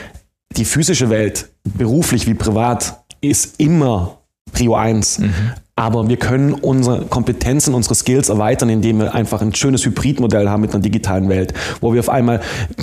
Die 0.57 0.65
physische 0.65 1.11
Welt, 1.11 1.49
beruflich 1.65 2.27
wie 2.29 2.35
privat, 2.35 3.01
ist 3.21 3.59
immer 3.59 4.18
Prio 4.59 4.75
1. 4.75 5.21
Mhm. 5.21 5.33
Aber 5.77 6.09
wir 6.09 6.17
können 6.17 6.55
unsere 6.55 7.03
Kompetenzen, 7.03 7.73
unsere 7.73 7.95
Skills 7.95 8.29
erweitern, 8.29 8.69
indem 8.69 8.99
wir 8.99 9.15
einfach 9.15 9.41
ein 9.43 9.55
schönes 9.55 9.87
Hybridmodell 9.87 10.51
haben 10.51 10.63
mit 10.63 10.75
einer 10.75 10.83
digitalen 10.83 11.29
Welt, 11.29 11.55
wo 11.81 11.95
wir 11.95 12.01
auf 12.01 12.09
einmal 12.09 12.41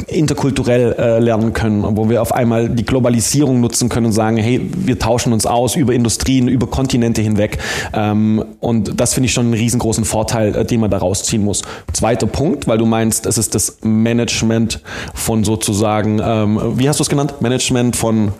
interkulturell 0.08 0.96
äh, 0.98 1.20
lernen 1.20 1.51
können, 1.51 1.84
wo 1.98 2.10
wir 2.10 2.22
auf 2.22 2.34
einmal 2.34 2.70
die 2.70 2.86
Globalisierung 2.86 3.60
nutzen 3.60 3.89
können 3.89 4.05
und 4.05 4.12
sagen, 4.13 4.38
hey, 4.38 4.72
wir 4.74 4.98
tauschen 4.98 5.34
uns 5.34 5.46
aus 5.46 5.75
über 5.75 5.91
Industrien, 5.91 6.48
über 6.48 6.67
Kontinente 6.67 7.22
hinweg. 7.22 7.58
Ähm, 7.91 8.46
und 8.62 8.98
das 8.98 9.13
finde 9.13 9.25
ich 9.25 9.34
schon 9.34 9.48
einen 9.48 9.55
riesengroßen 9.55 10.05
Vorteil, 10.05 10.55
äh, 10.55 10.63
den 10.63 10.79
man 10.79 10.89
da 10.89 11.00
rausziehen 11.00 11.44
muss. 11.44 11.63
Zweiter 11.91 12.27
Punkt, 12.27 12.65
weil 12.65 12.77
du 12.77 12.86
meinst, 12.86 13.25
es 13.25 13.38
ist 13.38 13.55
das 13.55 13.79
Management 13.82 14.79
von 15.13 15.44
sozusagen, 15.44 16.22
ähm, 16.24 16.62
wie 16.77 16.88
hast 16.88 17.01
du 17.01 17.03
es 17.03 17.10
genannt? 17.10 17.41
Management 17.41 17.98
von 17.98 18.32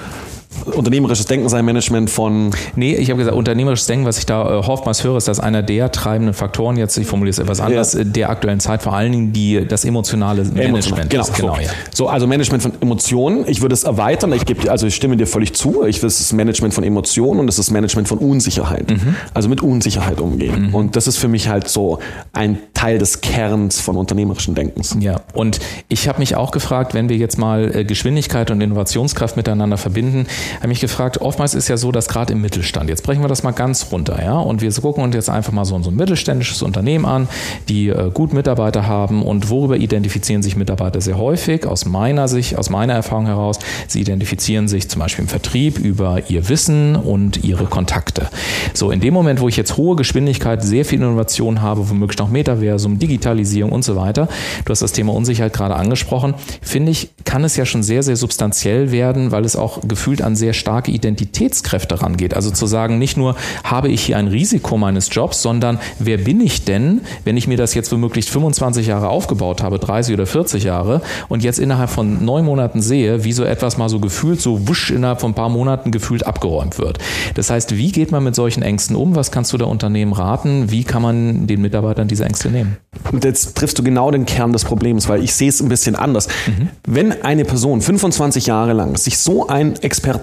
unternehmerisches 0.65 1.25
Denken 1.25 1.50
sein, 1.50 1.65
Management 1.65 2.09
von. 2.09 2.51
Nee, 2.75 2.95
ich 2.95 3.09
habe 3.09 3.19
gesagt, 3.19 3.35
unternehmerisches 3.35 3.88
Denken, 3.88 4.05
was 4.05 4.17
ich 4.17 4.25
da 4.25 4.43
äh, 4.43 4.53
oftmals 4.55 5.03
höre, 5.03 5.17
ist, 5.17 5.27
dass 5.27 5.39
einer 5.39 5.63
der 5.63 5.91
treibenden 5.91 6.33
Faktoren, 6.33 6.77
jetzt, 6.77 6.97
ich 6.97 7.07
formuliere 7.07 7.31
es 7.31 7.39
etwas 7.39 7.59
anders, 7.59 7.93
ja. 7.93 8.01
Äh, 8.01 8.05
der 8.05 8.29
aktuellen 8.29 8.59
Zeit 8.59 8.83
vor 8.83 8.93
allen 8.93 9.12
Dingen 9.12 9.33
die, 9.33 9.65
das 9.67 9.85
emotionale 9.85 10.43
Management 10.43 11.09
genau, 11.09 11.24
ist. 11.24 11.33
Genau, 11.33 11.55
so. 11.55 11.62
ja. 11.62 11.69
so, 11.93 12.07
also 12.07 12.27
Management 12.27 12.63
von 12.63 12.74
Emotionen. 12.81 13.45
Ich 13.47 13.62
würde 13.62 13.74
es 13.74 13.83
erweitern. 13.83 14.33
Ich 14.33 14.45
gebe, 14.45 14.69
also 14.71 14.88
ich 14.88 14.95
stimme 14.95 15.17
dir 15.17 15.27
völlig 15.27 15.53
zu. 15.53 15.83
Ich 15.85 16.01
will 16.01 16.09
das 16.09 16.33
Management 16.33 16.74
von 16.74 16.83
Emotionen 16.83 17.39
und 17.39 17.47
das 17.47 17.59
ist 17.59 17.71
Management 17.71 18.07
von 18.07 18.17
Unsicherheit. 18.17 18.89
Mhm. 18.91 19.15
Also 19.33 19.50
mit 19.50 19.62
Unsicherheit 19.62 20.19
umgehen. 20.19 20.67
Mhm. 20.67 20.75
Und 20.75 20.95
das 20.95 21.07
ist 21.07 21.17
für 21.17 21.27
mich 21.27 21.50
halt 21.50 21.67
so 21.67 22.00
ein 22.33 22.57
Teil 22.74 22.97
des 22.97 23.21
Kerns 23.21 23.81
von 23.81 23.97
unternehmerischen 23.97 24.55
Denkens. 24.55 24.95
Ja, 25.00 25.21
und 25.33 25.59
ich 25.89 26.07
habe 26.07 26.19
mich 26.19 26.35
auch 26.35 26.51
gefragt, 26.51 26.93
wenn 26.93 27.09
wir 27.09 27.17
jetzt 27.17 27.38
mal 27.38 27.75
äh, 27.75 27.83
Geschwindigkeit 27.83 28.51
und 28.51 28.62
Innovationskraft 28.62 29.38
miteinander 29.38 29.77
verbinden, 29.77 30.27
habe 30.57 30.67
mich 30.67 30.79
gefragt, 30.79 31.21
oftmals 31.21 31.53
ist 31.53 31.67
ja 31.67 31.77
so, 31.77 31.91
dass 31.91 32.07
gerade 32.07 32.33
im 32.33 32.41
Mittelstand, 32.41 32.89
jetzt 32.89 33.03
brechen 33.03 33.21
wir 33.21 33.27
das 33.27 33.43
mal 33.43 33.51
ganz 33.51 33.87
runter, 33.91 34.21
ja, 34.23 34.37
und 34.37 34.61
wir 34.61 34.71
gucken 34.71 35.03
uns 35.03 35.15
jetzt 35.15 35.29
einfach 35.29 35.51
mal 35.51 35.65
so, 35.65 35.81
so 35.81 35.89
ein 35.89 35.95
mittelständisches 35.95 36.61
Unternehmen 36.61 37.05
an, 37.05 37.27
die 37.69 37.89
äh, 37.89 38.11
gut 38.13 38.33
Mitarbeiter 38.33 38.87
haben 38.87 39.23
und 39.23 39.49
worüber 39.49 39.77
identifizieren 39.77 40.43
sich 40.43 40.55
Mitarbeiter 40.55 41.01
sehr 41.01 41.17
häufig, 41.17 41.65
aus 41.65 41.85
meiner 41.85 42.27
Sicht, 42.27 42.57
aus 42.57 42.69
meiner 42.69 42.93
Erfahrung 42.93 43.25
heraus, 43.25 43.59
sie 43.87 44.01
identifizieren 44.01 44.67
sich 44.67 44.89
zum 44.89 44.99
Beispiel 44.99 45.23
im 45.23 45.29
Vertrieb 45.29 45.79
über 45.79 46.29
ihr 46.29 46.49
Wissen 46.49 46.95
und 46.95 47.43
ihre 47.43 47.65
Kontakte. 47.65 48.27
So, 48.73 48.91
in 48.91 48.99
dem 48.99 49.13
Moment, 49.13 49.39
wo 49.39 49.47
ich 49.47 49.57
jetzt 49.57 49.77
hohe 49.77 49.95
Geschwindigkeit, 49.95 50.63
sehr 50.63 50.85
viel 50.85 50.99
Innovation 50.99 51.61
habe, 51.61 51.89
womöglich 51.89 52.17
noch 52.17 52.29
Metaversum, 52.29 52.99
Digitalisierung 52.99 53.71
und 53.71 53.83
so 53.83 53.95
weiter, 53.95 54.27
du 54.65 54.71
hast 54.71 54.81
das 54.81 54.91
Thema 54.91 55.13
Unsicherheit 55.13 55.53
gerade 55.53 55.75
angesprochen, 55.75 56.35
finde 56.61 56.91
ich, 56.91 57.09
kann 57.23 57.43
es 57.43 57.55
ja 57.55 57.65
schon 57.65 57.83
sehr, 57.83 58.03
sehr 58.03 58.15
substanziell 58.15 58.91
werden, 58.91 59.31
weil 59.31 59.45
es 59.45 59.55
auch 59.55 59.81
gefühlt 59.87 60.21
an 60.21 60.35
sehr 60.36 60.54
starke 60.54 60.92
Identitätskräfte 60.92 62.01
rangeht. 62.01 62.34
Also 62.34 62.51
zu 62.51 62.65
sagen, 62.65 62.98
nicht 62.98 63.18
nur 63.18 63.36
habe 63.63 63.89
ich 63.89 64.01
hier 64.01 64.18
ein 64.18 64.27
Risiko 64.27 64.77
meines 64.77 65.10
Jobs, 65.12 65.42
sondern 65.42 65.80
wer 66.00 66.18
bin 66.18 66.42
ich 66.42 66.65
denn, 66.65 67.01
wenn 67.24 67.38
ich 67.38 67.48
mir 67.48 67.58
das 67.58 67.74
jetzt 67.74 67.92
womöglich 67.92 68.30
25 68.30 68.88
Jahre 68.88 69.10
aufgebaut 69.10 69.62
habe, 69.62 69.80
30 69.80 70.13
oder 70.13 70.25
40 70.25 70.63
Jahre 70.63 71.01
und 71.30 71.44
jetzt 71.44 71.60
innerhalb 71.60 71.89
von 71.89 72.24
neun 72.24 72.46
Monaten 72.46 72.82
sehe, 72.82 73.24
wie 73.24 73.34
so 73.34 73.44
etwas 73.44 73.77
mal 73.77 73.89
so 73.89 74.00
gefühlt, 74.00 74.42
so 74.42 74.68
wusch 74.68 74.92
innerhalb 74.92 75.22
von 75.22 75.32
ein 75.32 75.36
paar 75.36 75.50
Monaten 75.50 75.92
gefühlt 75.92 76.25
abgeräumt 76.25 76.77
wird. 76.77 77.00
Das 77.36 77.50
heißt, 77.50 77.77
wie 77.77 77.92
geht 77.92 78.12
man 78.12 78.24
mit 78.24 78.36
solchen 78.36 78.63
Ängsten 78.63 78.96
um? 78.96 79.15
Was 79.15 79.32
kannst 79.32 79.54
du 79.54 79.58
der 79.58 79.68
Unternehmen 79.68 80.13
raten? 80.13 80.72
Wie 80.72 80.84
kann 80.84 81.01
man 81.01 81.48
den 81.48 81.62
Mitarbeitern 81.62 82.08
diese 82.08 82.25
Ängste 82.25 82.50
nehmen? 82.50 82.77
Und 83.12 83.24
jetzt 83.24 83.56
triffst 83.56 83.77
du 83.77 83.84
genau 83.84 84.12
den 84.12 84.25
Kern 84.25 84.54
des 84.54 84.65
Problems, 84.65 85.08
weil 85.10 85.24
ich 85.24 85.34
sehe 85.34 85.50
es 85.50 85.62
ein 85.62 85.70
bisschen 85.70 85.96
anders. 85.96 86.27
Mhm. 86.48 86.70
Wenn 86.86 87.22
eine 87.24 87.46
Person 87.46 87.82
25 87.82 88.48
Jahre 88.48 88.74
lang 88.74 88.98
sich 88.98 89.18
so 89.18 89.48
ein 89.48 89.75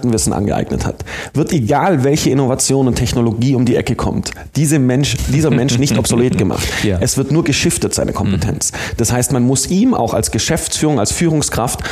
Expertenwissen 0.03 0.33
angeeignet 0.33 0.85
hat, 0.85 1.03
wird 1.33 1.51
egal 1.51 2.03
welche 2.03 2.29
Innovation 2.29 2.87
und 2.87 2.95
Technologie 2.95 3.55
um 3.55 3.65
die 3.65 3.75
Ecke 3.75 3.95
kommt, 3.95 4.31
diese 4.55 4.79
Mensch, 4.79 5.15
dieser 5.29 5.49
Mensch 5.49 5.77
nicht 5.77 5.97
obsolet 5.97 6.37
gemacht. 6.37 6.67
Ja. 6.83 6.97
Es 6.99 7.17
wird 7.17 7.31
nur 7.31 7.43
geschiftet, 7.43 7.93
seine 7.93 8.13
Kompetenz. 8.13 8.71
Mhm. 8.71 8.77
Das 8.97 9.11
heißt, 9.11 9.31
man 9.31 9.43
muss 9.43 9.67
ihm 9.67 9.93
auch 9.93 10.13
als 10.13 10.31
Geschäftsführung, 10.31 10.99
als 10.99 11.11
Führungskraft 11.11 11.83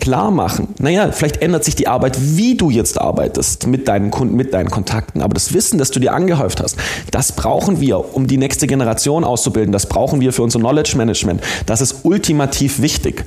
klar 0.00 0.30
machen. 0.30 0.68
Naja, 0.78 1.12
vielleicht 1.12 1.42
ändert 1.42 1.64
sich 1.64 1.74
die 1.74 1.86
Arbeit, 1.86 2.16
wie 2.18 2.56
du 2.56 2.70
jetzt 2.70 2.98
arbeitest 2.98 3.66
mit 3.66 3.88
deinen 3.88 4.10
Kunden, 4.10 4.36
mit 4.36 4.54
deinen 4.54 4.70
Kontakten. 4.70 5.20
Aber 5.20 5.34
das 5.34 5.52
Wissen, 5.52 5.78
das 5.78 5.90
du 5.90 6.00
dir 6.00 6.14
angehäuft 6.14 6.62
hast, 6.62 6.76
das 7.10 7.32
brauchen 7.32 7.80
wir, 7.80 8.14
um 8.14 8.26
die 8.26 8.38
nächste 8.38 8.66
Generation 8.66 9.22
auszubilden. 9.22 9.70
Das 9.70 9.86
brauchen 9.86 10.20
wir 10.20 10.32
für 10.32 10.42
unser 10.42 10.60
Knowledge 10.60 10.96
Management. 10.96 11.42
Das 11.66 11.80
ist 11.80 12.04
ultimativ 12.04 12.80
wichtig. 12.80 13.24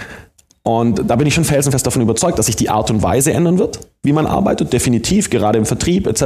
Und 0.68 1.04
da 1.08 1.16
bin 1.16 1.28
ich 1.28 1.36
schon 1.36 1.44
felsenfest 1.44 1.86
davon 1.86 2.02
überzeugt, 2.02 2.40
dass 2.40 2.48
sich 2.48 2.56
die 2.56 2.72
Art 2.72 2.90
und 2.90 3.04
Weise 3.04 3.32
ändern 3.32 3.60
wird, 3.60 3.82
wie 4.06 4.14
man 4.14 4.26
arbeitet, 4.26 4.74
definitiv, 4.74 5.30
gerade 5.30 5.58
im 5.58 5.66
Vertrieb 5.66 6.08
etc. 6.08 6.24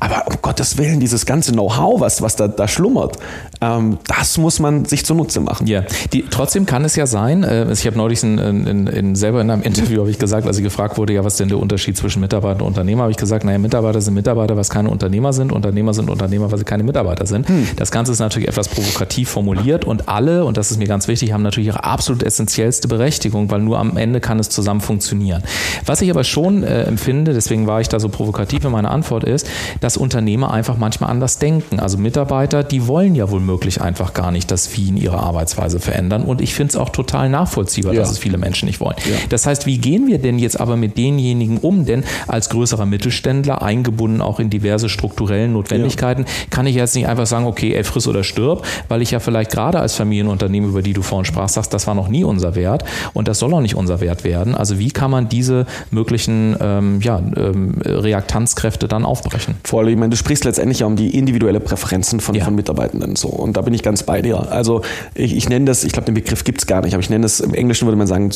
Aber 0.00 0.24
um 0.26 0.36
Gottes 0.42 0.78
Willen, 0.78 1.00
dieses 1.00 1.26
ganze 1.26 1.52
Know-how, 1.52 2.00
was, 2.00 2.22
was 2.22 2.36
da, 2.36 2.48
da 2.48 2.68
schlummert, 2.68 3.16
ähm, 3.60 3.98
das 4.06 4.38
muss 4.38 4.60
man 4.60 4.84
sich 4.84 5.04
zunutze 5.04 5.40
machen. 5.40 5.66
Ja, 5.66 5.82
die, 6.12 6.24
trotzdem 6.30 6.66
kann 6.66 6.84
es 6.84 6.94
ja 6.96 7.06
sein, 7.06 7.42
äh, 7.42 7.72
ich 7.72 7.86
habe 7.86 7.96
neulich 7.96 8.22
in, 8.22 8.38
in, 8.38 8.86
in, 8.86 9.16
selber 9.16 9.40
in 9.40 9.50
einem 9.50 9.62
Interview 9.68 10.00
habe 10.00 10.10
ich 10.10 10.18
gesagt, 10.18 10.46
als 10.46 10.58
ich 10.58 10.64
gefragt 10.64 10.98
wurde, 10.98 11.12
ja, 11.12 11.24
was 11.24 11.34
ist 11.34 11.40
denn 11.40 11.48
der 11.48 11.58
Unterschied 11.58 11.96
zwischen 11.96 12.20
Mitarbeiter 12.20 12.60
und 12.60 12.68
Unternehmer, 12.68 13.02
habe 13.02 13.10
ich 13.10 13.16
gesagt, 13.16 13.44
naja, 13.44 13.58
Mitarbeiter 13.58 14.00
sind 14.00 14.14
Mitarbeiter, 14.14 14.56
was 14.56 14.70
keine 14.70 14.90
Unternehmer 14.90 15.32
sind, 15.32 15.52
Unternehmer 15.52 15.94
sind 15.94 16.10
Unternehmer, 16.10 16.50
weil 16.50 16.58
sie 16.58 16.64
keine 16.64 16.82
Mitarbeiter 16.82 17.26
sind. 17.26 17.48
Hm. 17.48 17.66
Das 17.76 17.90
Ganze 17.90 18.12
ist 18.12 18.20
natürlich 18.20 18.48
etwas 18.48 18.68
provokativ 18.68 19.28
formuliert 19.28 19.84
und 19.84 20.08
alle, 20.08 20.44
und 20.44 20.56
das 20.56 20.70
ist 20.70 20.78
mir 20.78 20.86
ganz 20.86 21.08
wichtig, 21.08 21.32
haben 21.32 21.42
natürlich 21.42 21.68
ihre 21.68 21.84
absolut 21.84 22.22
essentiellste 22.22 22.88
Berechtigung 22.88 23.48
weil 23.50 23.60
nur 23.60 23.78
am 23.78 23.96
Ende 23.96 24.20
kann 24.20 24.38
es 24.38 24.48
zusammen 24.48 24.80
funktionieren. 24.80 25.42
Was 25.84 26.02
ich 26.02 26.10
aber 26.10 26.24
schon 26.24 26.62
äh, 26.62 26.87
empfinde, 26.88 27.32
deswegen 27.32 27.66
war 27.66 27.80
ich 27.80 27.88
da 27.88 28.00
so 28.00 28.08
provokativ 28.08 28.64
in 28.64 28.72
meiner 28.72 28.90
Antwort 28.90 29.24
ist, 29.24 29.48
dass 29.80 29.96
Unternehmer 29.96 30.52
einfach 30.52 30.76
manchmal 30.76 31.10
anders 31.10 31.38
denken. 31.38 31.80
Also 31.80 31.98
Mitarbeiter, 31.98 32.64
die 32.64 32.86
wollen 32.86 33.14
ja 33.14 33.30
wohl 33.30 33.40
möglich 33.40 33.80
einfach 33.80 34.14
gar 34.14 34.30
nicht, 34.30 34.50
dass 34.50 34.76
Wien 34.76 34.96
ihre 34.96 35.18
Arbeitsweise 35.18 35.80
verändern. 35.80 36.22
Und 36.22 36.40
ich 36.40 36.54
finde 36.54 36.72
es 36.72 36.76
auch 36.76 36.90
total 36.90 37.28
nachvollziehbar, 37.28 37.94
ja. 37.94 38.00
dass 38.00 38.10
es 38.10 38.18
viele 38.18 38.38
Menschen 38.38 38.66
nicht 38.66 38.80
wollen. 38.80 38.96
Ja. 39.04 39.16
Das 39.28 39.46
heißt, 39.46 39.66
wie 39.66 39.78
gehen 39.78 40.06
wir 40.06 40.18
denn 40.18 40.38
jetzt 40.38 40.60
aber 40.60 40.76
mit 40.76 40.96
denjenigen 40.96 41.58
um? 41.58 41.84
Denn 41.84 42.04
als 42.26 42.48
größerer 42.48 42.86
Mittelständler, 42.86 43.62
eingebunden 43.62 44.20
auch 44.20 44.40
in 44.40 44.50
diverse 44.50 44.88
strukturellen 44.88 45.52
Notwendigkeiten, 45.52 46.22
ja. 46.22 46.28
kann 46.50 46.66
ich 46.66 46.74
jetzt 46.74 46.94
nicht 46.94 47.06
einfach 47.06 47.26
sagen, 47.26 47.46
okay, 47.46 47.74
ey, 47.74 47.84
friss 47.84 48.08
oder 48.08 48.24
stirb, 48.24 48.64
weil 48.88 49.02
ich 49.02 49.10
ja 49.10 49.20
vielleicht 49.20 49.50
gerade 49.50 49.78
als 49.80 49.94
Familienunternehmen, 49.94 50.70
über 50.70 50.82
die 50.82 50.92
du 50.92 51.02
vorhin 51.02 51.24
sprachst, 51.24 51.54
sagst, 51.54 51.74
das 51.74 51.86
war 51.86 51.94
noch 51.94 52.08
nie 52.08 52.24
unser 52.24 52.54
Wert. 52.54 52.84
Und 53.12 53.28
das 53.28 53.38
soll 53.38 53.52
auch 53.54 53.60
nicht 53.60 53.74
unser 53.74 54.00
Wert 54.00 54.24
werden. 54.24 54.54
Also 54.54 54.78
wie 54.78 54.90
kann 54.90 55.10
man 55.10 55.28
diese 55.28 55.66
möglichen 55.90 56.56
ähm, 56.78 57.00
ja, 57.02 57.18
ähm, 57.18 57.74
Reaktanzkräfte 57.84 58.88
dann 58.88 59.04
aufbrechen? 59.04 59.56
Vor 59.64 59.80
allem, 59.80 59.90
ich 59.90 59.96
meine, 59.96 60.10
du 60.10 60.16
sprichst 60.16 60.44
letztendlich 60.44 60.80
ja 60.80 60.86
um 60.86 60.96
die 60.96 61.16
individuelle 61.16 61.60
Präferenzen 61.60 62.20
von, 62.20 62.34
ja. 62.34 62.44
von 62.44 62.54
Mitarbeitenden. 62.54 63.16
So. 63.16 63.28
Und 63.28 63.56
da 63.56 63.62
bin 63.62 63.74
ich 63.74 63.82
ganz 63.82 64.02
bei 64.02 64.22
dir. 64.22 64.50
Also 64.50 64.82
ich, 65.14 65.36
ich 65.36 65.48
nenne 65.48 65.66
das, 65.66 65.84
ich 65.84 65.92
glaube, 65.92 66.06
den 66.06 66.14
Begriff 66.14 66.44
gibt 66.44 66.60
es 66.60 66.66
gar 66.66 66.82
nicht, 66.82 66.94
aber 66.94 67.02
ich 67.02 67.10
nenne 67.10 67.22
das, 67.22 67.40
im 67.40 67.54
Englischen 67.54 67.86
würde 67.86 67.98
man 67.98 68.06
sagen, 68.06 68.30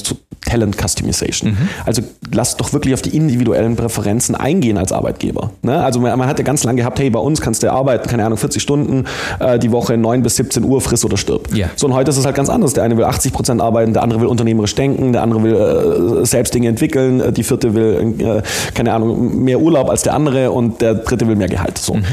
Talent 0.45 0.77
Customization. 0.77 1.53
Mhm. 1.53 1.69
Also 1.87 2.03
lass 2.33 2.57
doch 2.57 2.73
wirklich 2.73 2.95
auf 2.95 3.03
die 3.03 3.17
individuellen 3.17 3.77
Präferenzen 3.77 4.35
eingehen 4.35 4.77
als 4.79 4.93
Arbeitgeber. 4.93 5.51
Ne? 5.63 5.83
Also 5.83 6.01
man, 6.01 6.19
man, 6.19 6.29
hat 6.29 6.39
ja 6.39 6.45
ganz 6.45 6.65
lange 6.65 6.81
gehabt, 6.81 6.99
hey, 6.99 7.11
bei 7.11 7.21
uns 7.21 7.41
kannst 7.41 7.63
du 7.63 7.73
arbeiten, 7.73 8.09
keine 8.09 8.25
Ahnung, 8.25 8.39
40 8.39 8.63
Stunden 8.63 9.05
äh, 9.39 9.59
die 9.59 9.71
Woche, 9.71 9.97
9 9.97 10.23
bis 10.23 10.37
17 10.37 10.65
Uhr, 10.65 10.81
friss 10.81 11.05
oder 11.05 11.17
stirb. 11.17 11.55
Ja. 11.55 11.69
So 11.77 11.87
und 11.87 11.95
heute 11.95 12.11
ist 12.11 12.17
es 12.17 12.25
halt 12.25 12.35
ganz 12.35 12.49
anders. 12.49 12.73
Der 12.73 12.85
eine 12.85 12.97
will 12.97 13.05
80 13.05 13.33
Prozent 13.33 13.61
arbeiten, 13.61 13.93
der 13.93 14.03
andere 14.03 14.21
will 14.21 14.27
unternehmerisch 14.27 14.75
denken 14.75 15.13
der 15.13 15.23
andere 15.23 15.43
will 15.43 16.23
äh, 16.23 16.27
selbst 16.27 16.55
Dinge 16.55 16.69
entwickeln, 16.69 17.21
äh, 17.21 17.33
die 17.33 17.43
vierte 17.43 17.75
will, 17.75 18.15
äh, 18.23 18.43
keine 18.75 18.95
Ahnung, 18.95 19.45
mehr 19.45 19.61
Urlaub 19.61 19.91
als 19.91 20.03
der 20.03 20.15
andere 20.15 20.51
und 20.51 20.81
der 20.81 20.95
dritte 20.95 21.29
will 21.29 21.37
mehr 21.37 21.49
Gehalt. 21.49 21.77
So. 21.79 21.95
Mhm. 21.95 22.05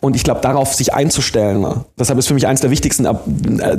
Und 0.00 0.14
ich 0.16 0.24
glaube, 0.24 0.40
darauf 0.40 0.74
sich 0.74 0.94
einzustellen, 0.94 1.60
ne? 1.60 1.84
deshalb 1.98 2.18
ist 2.18 2.26
für 2.28 2.34
mich 2.34 2.46
eines 2.46 2.60
der 2.60 2.70
wichtigsten 2.70 3.04
äh, 3.04 3.14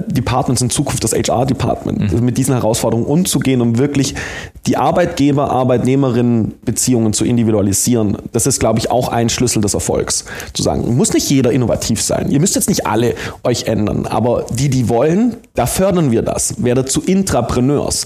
Departments 0.07 0.61
in 0.61 0.69
Zukunft 0.69 1.03
das 1.03 1.13
HR-Department, 1.13 2.13
mhm. 2.13 2.25
mit 2.25 2.37
diesen 2.37 2.53
Herausforderungen 2.53 3.07
umzugehen, 3.07 3.61
um 3.61 3.77
wirklich 3.77 4.15
die 4.67 4.75
Arbeitgeber-Arbeitnehmerinnen-Beziehungen 4.77 7.13
zu 7.13 7.25
individualisieren. 7.25 8.17
Das 8.31 8.47
ist, 8.47 8.59
glaube 8.59 8.79
ich, 8.79 8.89
auch 8.91 9.09
ein 9.09 9.29
Schlüssel 9.29 9.61
des 9.61 9.73
Erfolgs. 9.73 10.25
Zu 10.53 10.63
sagen, 10.63 10.95
muss 10.95 11.11
nicht 11.13 11.29
jeder 11.29 11.51
innovativ 11.51 12.01
sein. 12.01 12.29
Ihr 12.29 12.39
müsst 12.39 12.55
jetzt 12.55 12.69
nicht 12.69 12.87
alle 12.87 13.15
euch 13.43 13.63
ändern, 13.63 14.05
aber 14.05 14.45
die, 14.51 14.69
die 14.69 14.87
wollen, 14.89 15.37
da 15.55 15.65
fördern 15.65 16.11
wir 16.11 16.21
das. 16.21 16.63
Werdet 16.63 16.91
zu 16.91 17.01
Intrapreneurs 17.01 18.05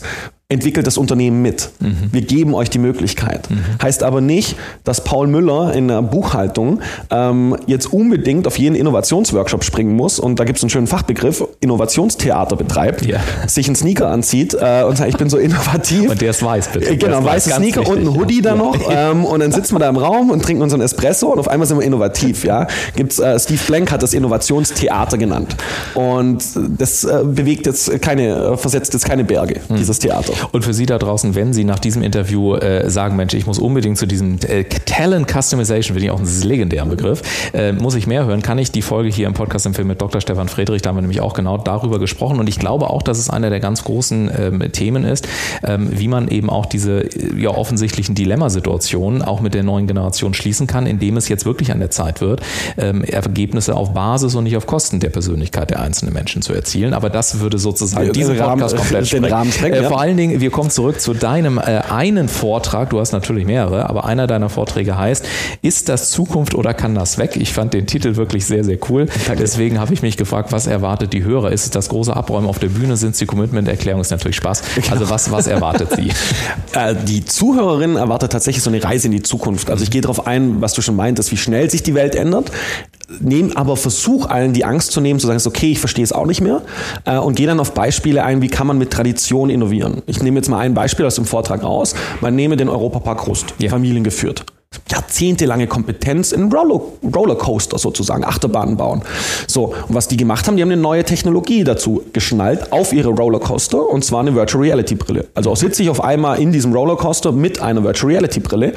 entwickelt 0.53 0.87
das 0.87 0.97
Unternehmen 0.97 1.41
mit. 1.41 1.69
Mhm. 1.79 2.09
Wir 2.11 2.21
geben 2.21 2.53
euch 2.53 2.69
die 2.69 2.79
Möglichkeit. 2.79 3.49
Mhm. 3.49 3.63
Heißt 3.81 4.03
aber 4.03 4.21
nicht, 4.21 4.55
dass 4.83 5.03
Paul 5.03 5.27
Müller 5.27 5.73
in 5.73 5.87
der 5.87 6.01
Buchhaltung 6.01 6.79
ähm, 7.09 7.55
jetzt 7.67 7.91
unbedingt 7.91 8.47
auf 8.47 8.57
jeden 8.57 8.75
Innovationsworkshop 8.75 9.63
springen 9.63 9.95
muss 9.95 10.19
und 10.19 10.39
da 10.39 10.43
gibt 10.43 10.57
es 10.57 10.63
einen 10.63 10.69
schönen 10.69 10.87
Fachbegriff, 10.87 11.43
Innovationstheater 11.59 12.55
betreibt, 12.55 13.05
ja. 13.05 13.19
sich 13.47 13.67
einen 13.67 13.75
Sneaker 13.75 14.09
anzieht 14.09 14.53
äh, 14.53 14.83
und 14.83 14.97
sagt, 14.97 15.09
ich 15.09 15.17
bin 15.17 15.29
so 15.29 15.37
innovativ. 15.37 16.09
Und 16.09 16.21
der 16.21 16.29
ist 16.29 16.43
weiß, 16.43 16.69
bitte. 16.69 16.91
Äh, 16.91 16.97
genau, 16.97 17.23
weiße 17.23 17.51
Sneaker 17.51 17.81
wichtig, 17.81 17.97
und 17.97 18.07
ein 18.07 18.15
Hoodie 18.15 18.41
ja. 18.41 18.51
da 18.51 18.55
noch 18.55 18.77
ähm, 18.89 19.25
und 19.25 19.39
dann 19.39 19.51
sitzen 19.51 19.75
wir 19.75 19.79
da 19.79 19.89
im 19.89 19.97
Raum 19.97 20.29
und 20.29 20.43
trinken 20.43 20.61
unseren 20.61 20.81
Espresso 20.81 21.27
und 21.27 21.39
auf 21.39 21.47
einmal 21.47 21.67
sind 21.67 21.79
wir 21.79 21.85
innovativ. 21.85 22.43
Ja? 22.43 22.67
Gibt's, 22.95 23.19
äh, 23.19 23.39
Steve 23.39 23.59
Blank 23.67 23.91
hat 23.91 24.03
das 24.03 24.13
Innovationstheater 24.13 25.17
genannt 25.17 25.55
und 25.93 26.43
das 26.77 27.03
äh, 27.03 27.21
bewegt 27.23 27.65
jetzt 27.65 28.01
keine, 28.01 28.57
versetzt 28.57 28.93
jetzt 28.93 29.05
keine 29.05 29.23
Berge, 29.23 29.61
mhm. 29.67 29.75
dieses 29.77 29.99
Theater. 29.99 30.33
Und 30.51 30.63
für 30.63 30.73
Sie 30.73 30.85
da 30.85 30.97
draußen, 30.97 31.35
wenn 31.35 31.53
Sie 31.53 31.63
nach 31.63 31.79
diesem 31.79 32.03
Interview 32.03 32.55
äh, 32.55 32.89
sagen, 32.89 33.15
Mensch, 33.15 33.33
ich 33.33 33.45
muss 33.45 33.59
unbedingt 33.59 33.97
zu 33.97 34.05
diesem 34.05 34.37
äh, 34.47 34.63
Talent 34.63 35.27
Customization, 35.29 35.95
finde 35.95 36.05
ich 36.05 36.11
auch 36.11 36.19
einen 36.19 36.41
legendären 36.43 36.89
Begriff, 36.89 37.21
äh, 37.53 37.71
muss 37.71 37.95
ich 37.95 38.07
mehr 38.07 38.25
hören, 38.25 38.41
kann 38.41 38.57
ich 38.57 38.71
die 38.71 38.81
Folge 38.81 39.09
hier 39.09 39.27
im 39.27 39.33
Podcast 39.33 39.65
empfehlen 39.65 39.87
mit 39.87 40.01
Dr. 40.01 40.21
Stefan 40.21 40.49
Friedrich, 40.49 40.81
da 40.81 40.89
haben 40.89 40.97
wir 40.97 41.01
nämlich 41.01 41.21
auch 41.21 41.33
genau 41.33 41.57
darüber 41.57 41.99
gesprochen. 41.99 42.39
Und 42.39 42.49
ich 42.49 42.59
glaube 42.59 42.89
auch, 42.89 43.01
dass 43.01 43.17
es 43.17 43.29
einer 43.29 43.49
der 43.49 43.59
ganz 43.59 43.83
großen 43.83 44.31
ähm, 44.37 44.71
Themen 44.71 45.03
ist, 45.03 45.27
ähm, 45.63 45.89
wie 45.91 46.07
man 46.07 46.27
eben 46.27 46.49
auch 46.49 46.65
diese 46.65 47.07
ja, 47.37 47.49
offensichtlichen 47.49 48.15
Dilemmasituationen 48.15 49.21
auch 49.21 49.41
mit 49.41 49.53
der 49.53 49.63
neuen 49.63 49.87
Generation 49.87 50.33
schließen 50.33 50.67
kann, 50.67 50.85
indem 50.85 51.17
es 51.17 51.29
jetzt 51.29 51.45
wirklich 51.45 51.71
an 51.71 51.79
der 51.79 51.91
Zeit 51.91 52.21
wird, 52.21 52.41
ähm, 52.77 53.03
Ergebnisse 53.03 53.75
auf 53.75 53.93
Basis 53.93 54.35
und 54.35 54.43
nicht 54.43 54.57
auf 54.57 54.65
Kosten 54.65 54.99
der 54.99 55.09
Persönlichkeit 55.09 55.69
der 55.69 55.81
einzelnen 55.81 56.13
Menschen 56.13 56.41
zu 56.41 56.53
erzielen. 56.53 56.93
Aber 56.93 57.09
das 57.09 57.39
würde 57.39 57.57
sozusagen 57.57 58.11
diesen 58.13 58.37
Podcast 58.37 58.75
komplett 58.75 59.07
sprengen. 59.07 59.31
Rahmen 59.31 59.51
sprengen, 59.51 59.79
äh, 59.79 59.83
ja. 59.83 59.89
Vor 59.89 59.99
allen 59.99 60.17
Dingen, 60.17 60.22
wir 60.31 60.51
kommen 60.51 60.69
zurück 60.69 60.99
zu 61.01 61.13
deinem 61.13 61.57
äh, 61.57 61.61
einen 61.61 62.27
Vortrag. 62.27 62.89
Du 62.89 62.99
hast 62.99 63.11
natürlich 63.11 63.45
mehrere, 63.45 63.89
aber 63.89 64.05
einer 64.05 64.27
deiner 64.27 64.49
Vorträge 64.49 64.97
heißt, 64.97 65.25
ist 65.61 65.89
das 65.89 66.11
Zukunft 66.11 66.55
oder 66.55 66.73
kann 66.73 66.95
das 66.95 67.17
weg? 67.17 67.35
Ich 67.35 67.53
fand 67.53 67.73
den 67.73 67.87
Titel 67.87 68.15
wirklich 68.15 68.45
sehr, 68.45 68.63
sehr 68.63 68.77
cool. 68.89 69.07
Deswegen 69.39 69.79
habe 69.79 69.93
ich 69.93 70.01
mich 70.01 70.17
gefragt, 70.17 70.51
was 70.51 70.67
erwartet 70.67 71.13
die 71.13 71.23
Hörer? 71.23 71.51
Ist 71.51 71.65
es 71.65 71.69
das 71.71 71.89
große 71.89 72.15
Abräumen 72.15 72.47
auf 72.47 72.59
der 72.59 72.69
Bühne? 72.69 72.97
Sind 72.97 73.11
es 73.11 73.19
die 73.19 73.25
Commitment-Erklärung? 73.25 74.01
Ist 74.01 74.11
natürlich 74.11 74.37
Spaß. 74.37 74.63
Genau. 74.75 74.87
Also 74.91 75.09
was, 75.09 75.31
was 75.31 75.47
erwartet 75.47 75.89
sie? 75.95 76.11
Äh, 76.73 76.95
die 77.05 77.23
Zuhörerin 77.23 77.97
erwartet 77.97 78.31
tatsächlich 78.31 78.63
so 78.63 78.71
eine 78.71 78.83
Reise 78.83 79.07
in 79.07 79.11
die 79.11 79.21
Zukunft. 79.21 79.69
Also 79.69 79.83
ich 79.83 79.91
gehe 79.91 80.01
darauf 80.01 80.25
ein, 80.25 80.59
was 80.59 80.73
du 80.73 80.81
schon 80.81 80.95
meintest, 80.95 81.31
wie 81.31 81.37
schnell 81.37 81.69
sich 81.69 81.83
die 81.83 81.93
Welt 81.93 82.15
ändert 82.15 82.51
nehm 83.19 83.51
aber 83.55 83.77
versuch 83.77 84.27
allen 84.27 84.53
die 84.53 84.65
Angst 84.65 84.91
zu 84.91 85.01
nehmen, 85.01 85.19
zu 85.19 85.27
sagen, 85.27 85.41
okay, 85.45 85.71
ich 85.71 85.79
verstehe 85.79 86.03
es 86.03 86.11
auch 86.11 86.25
nicht 86.25 86.41
mehr 86.41 86.61
äh, 87.05 87.17
und 87.17 87.35
gehe 87.35 87.47
dann 87.47 87.59
auf 87.59 87.73
Beispiele 87.73 88.23
ein, 88.23 88.41
wie 88.41 88.49
kann 88.49 88.67
man 88.67 88.77
mit 88.77 88.91
Tradition 88.91 89.49
innovieren. 89.49 90.01
Ich 90.05 90.21
nehme 90.21 90.37
jetzt 90.37 90.49
mal 90.49 90.59
ein 90.59 90.73
Beispiel 90.73 91.05
aus 91.05 91.15
dem 91.15 91.25
Vortrag 91.25 91.63
raus. 91.63 91.95
Man 92.21 92.35
nehme 92.35 92.57
den 92.57 92.69
Europapark 92.69 93.27
Rust, 93.27 93.53
ja. 93.59 93.69
familiengeführt 93.69 94.45
jahrzehntelange 94.89 95.67
Kompetenz 95.67 96.31
in 96.31 96.51
Roller, 96.51 96.81
Rollercoaster 97.03 97.77
sozusagen, 97.77 98.23
Achterbahnen 98.23 98.77
bauen. 98.77 99.03
So, 99.47 99.73
und 99.87 99.95
was 99.95 100.07
die 100.07 100.17
gemacht 100.17 100.47
haben, 100.47 100.55
die 100.55 100.61
haben 100.61 100.71
eine 100.71 100.81
neue 100.81 101.03
Technologie 101.03 101.63
dazu 101.63 102.03
geschnallt 102.13 102.71
auf 102.71 102.93
ihre 102.93 103.09
Rollercoaster 103.09 103.87
und 103.87 104.03
zwar 104.03 104.21
eine 104.21 104.35
Virtual 104.35 104.63
Reality 104.63 104.95
Brille. 104.95 105.27
Also 105.33 105.53
sitze 105.55 105.83
ich 105.83 105.89
auf 105.89 106.03
einmal 106.03 106.39
in 106.39 106.51
diesem 106.51 106.73
Rollercoaster 106.73 107.31
mit 107.31 107.61
einer 107.61 107.83
Virtual 107.83 108.11
Reality 108.11 108.39
Brille 108.39 108.73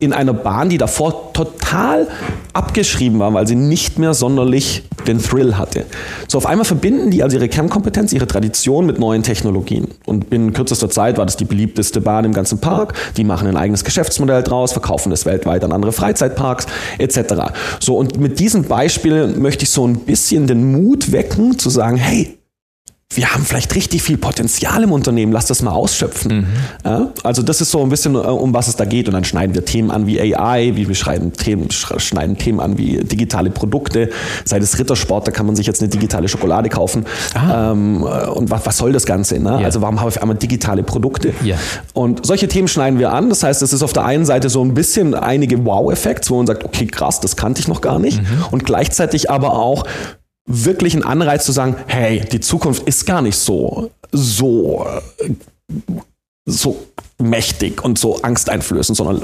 in 0.00 0.14
einer 0.14 0.32
Bahn, 0.32 0.70
die 0.70 0.78
davor 0.78 1.32
total 1.34 2.08
abgeschrieben 2.54 3.18
war, 3.18 3.32
weil 3.34 3.46
sie 3.46 3.54
nicht 3.54 3.98
mehr 3.98 4.14
sonderlich 4.14 4.82
den 5.06 5.22
Thrill 5.22 5.56
hatte. 5.56 5.84
So 6.26 6.38
auf 6.38 6.46
einmal 6.46 6.64
verbinden 6.64 7.10
die 7.10 7.22
also 7.22 7.36
ihre 7.36 7.48
Kernkompetenz, 7.48 8.12
ihre 8.12 8.26
Tradition 8.26 8.86
mit 8.86 8.98
neuen 8.98 9.22
Technologien. 9.22 9.88
Und 10.06 10.30
binnen 10.30 10.52
kürzester 10.52 10.90
Zeit 10.90 11.18
war 11.18 11.26
das 11.26 11.36
die 11.36 11.44
beliebteste 11.44 12.00
Bahn 12.00 12.24
im 12.24 12.32
ganzen 12.32 12.60
Park. 12.60 12.94
Die 13.16 13.24
machen 13.24 13.46
ein 13.46 13.56
eigenes 13.56 13.84
Geschäftsmodell 13.84 14.42
draus, 14.42 14.72
verkaufen 14.72 15.10
das 15.10 15.26
weltweit 15.26 15.62
an 15.64 15.72
andere 15.72 15.92
Freizeitparks 15.92 16.66
etc. 16.98 17.52
So 17.78 17.96
und 17.96 18.18
mit 18.18 18.38
diesem 18.38 18.64
Beispiel 18.64 19.28
möchte 19.28 19.64
ich 19.64 19.70
so 19.70 19.86
ein 19.86 20.00
bisschen 20.00 20.46
den 20.46 20.72
Mut 20.72 21.12
wecken, 21.12 21.58
zu 21.58 21.68
sagen, 21.68 21.96
hey, 21.96 22.39
wir 23.12 23.34
haben 23.34 23.44
vielleicht 23.44 23.74
richtig 23.74 24.04
viel 24.04 24.18
Potenzial 24.18 24.84
im 24.84 24.92
Unternehmen, 24.92 25.32
lass 25.32 25.46
das 25.46 25.62
mal 25.62 25.72
ausschöpfen. 25.72 26.36
Mhm. 26.38 26.46
Ja, 26.84 27.08
also 27.24 27.42
das 27.42 27.60
ist 27.60 27.72
so 27.72 27.82
ein 27.82 27.88
bisschen, 27.88 28.14
äh, 28.14 28.18
um 28.18 28.54
was 28.54 28.68
es 28.68 28.76
da 28.76 28.84
geht. 28.84 29.08
Und 29.08 29.14
dann 29.14 29.24
schneiden 29.24 29.52
wir 29.52 29.64
Themen 29.64 29.90
an 29.90 30.06
wie 30.06 30.20
AI, 30.20 30.76
wie 30.76 30.86
wir 30.86 30.94
schreiben 30.94 31.32
Themen, 31.32 31.70
schneiden 31.72 32.38
Themen 32.38 32.60
an 32.60 32.78
wie 32.78 33.02
digitale 33.02 33.50
Produkte. 33.50 34.10
Sei 34.44 34.60
das 34.60 34.78
Rittersport, 34.78 35.26
da 35.26 35.32
kann 35.32 35.44
man 35.44 35.56
sich 35.56 35.66
jetzt 35.66 35.82
eine 35.82 35.88
digitale 35.88 36.28
Schokolade 36.28 36.68
kaufen. 36.68 37.04
Ah. 37.34 37.72
Ähm, 37.72 38.06
äh, 38.06 38.28
und 38.28 38.48
was, 38.50 38.64
was 38.64 38.76
soll 38.76 38.92
das 38.92 39.06
Ganze? 39.06 39.40
Ne? 39.40 39.58
Ja. 39.58 39.64
Also 39.64 39.82
warum 39.82 39.98
habe 39.98 40.10
ich 40.10 40.22
einmal 40.22 40.36
digitale 40.36 40.84
Produkte? 40.84 41.32
Ja. 41.42 41.56
Und 41.94 42.24
solche 42.24 42.46
Themen 42.46 42.68
schneiden 42.68 43.00
wir 43.00 43.12
an. 43.12 43.28
Das 43.28 43.42
heißt, 43.42 43.60
es 43.62 43.72
ist 43.72 43.82
auf 43.82 43.92
der 43.92 44.04
einen 44.04 44.24
Seite 44.24 44.48
so 44.48 44.64
ein 44.64 44.74
bisschen 44.74 45.14
einige 45.14 45.64
Wow-Effekte, 45.64 46.30
wo 46.30 46.36
man 46.36 46.46
sagt, 46.46 46.62
okay, 46.64 46.86
krass, 46.86 47.18
das 47.18 47.34
kannte 47.34 47.60
ich 47.60 47.66
noch 47.66 47.80
gar 47.80 47.98
nicht. 47.98 48.22
Mhm. 48.22 48.44
Und 48.52 48.64
gleichzeitig 48.64 49.30
aber 49.30 49.54
auch, 49.54 49.84
wirklich 50.46 50.94
einen 50.94 51.04
Anreiz 51.04 51.44
zu 51.44 51.52
sagen, 51.52 51.76
hey, 51.86 52.20
die 52.20 52.40
Zukunft 52.40 52.86
ist 52.86 53.06
gar 53.06 53.22
nicht 53.22 53.36
so, 53.36 53.90
so, 54.12 54.86
so 56.46 56.86
mächtig 57.20 57.84
und 57.84 57.98
so 57.98 58.20
angsteinflößend, 58.22 58.96
sondern 58.96 59.22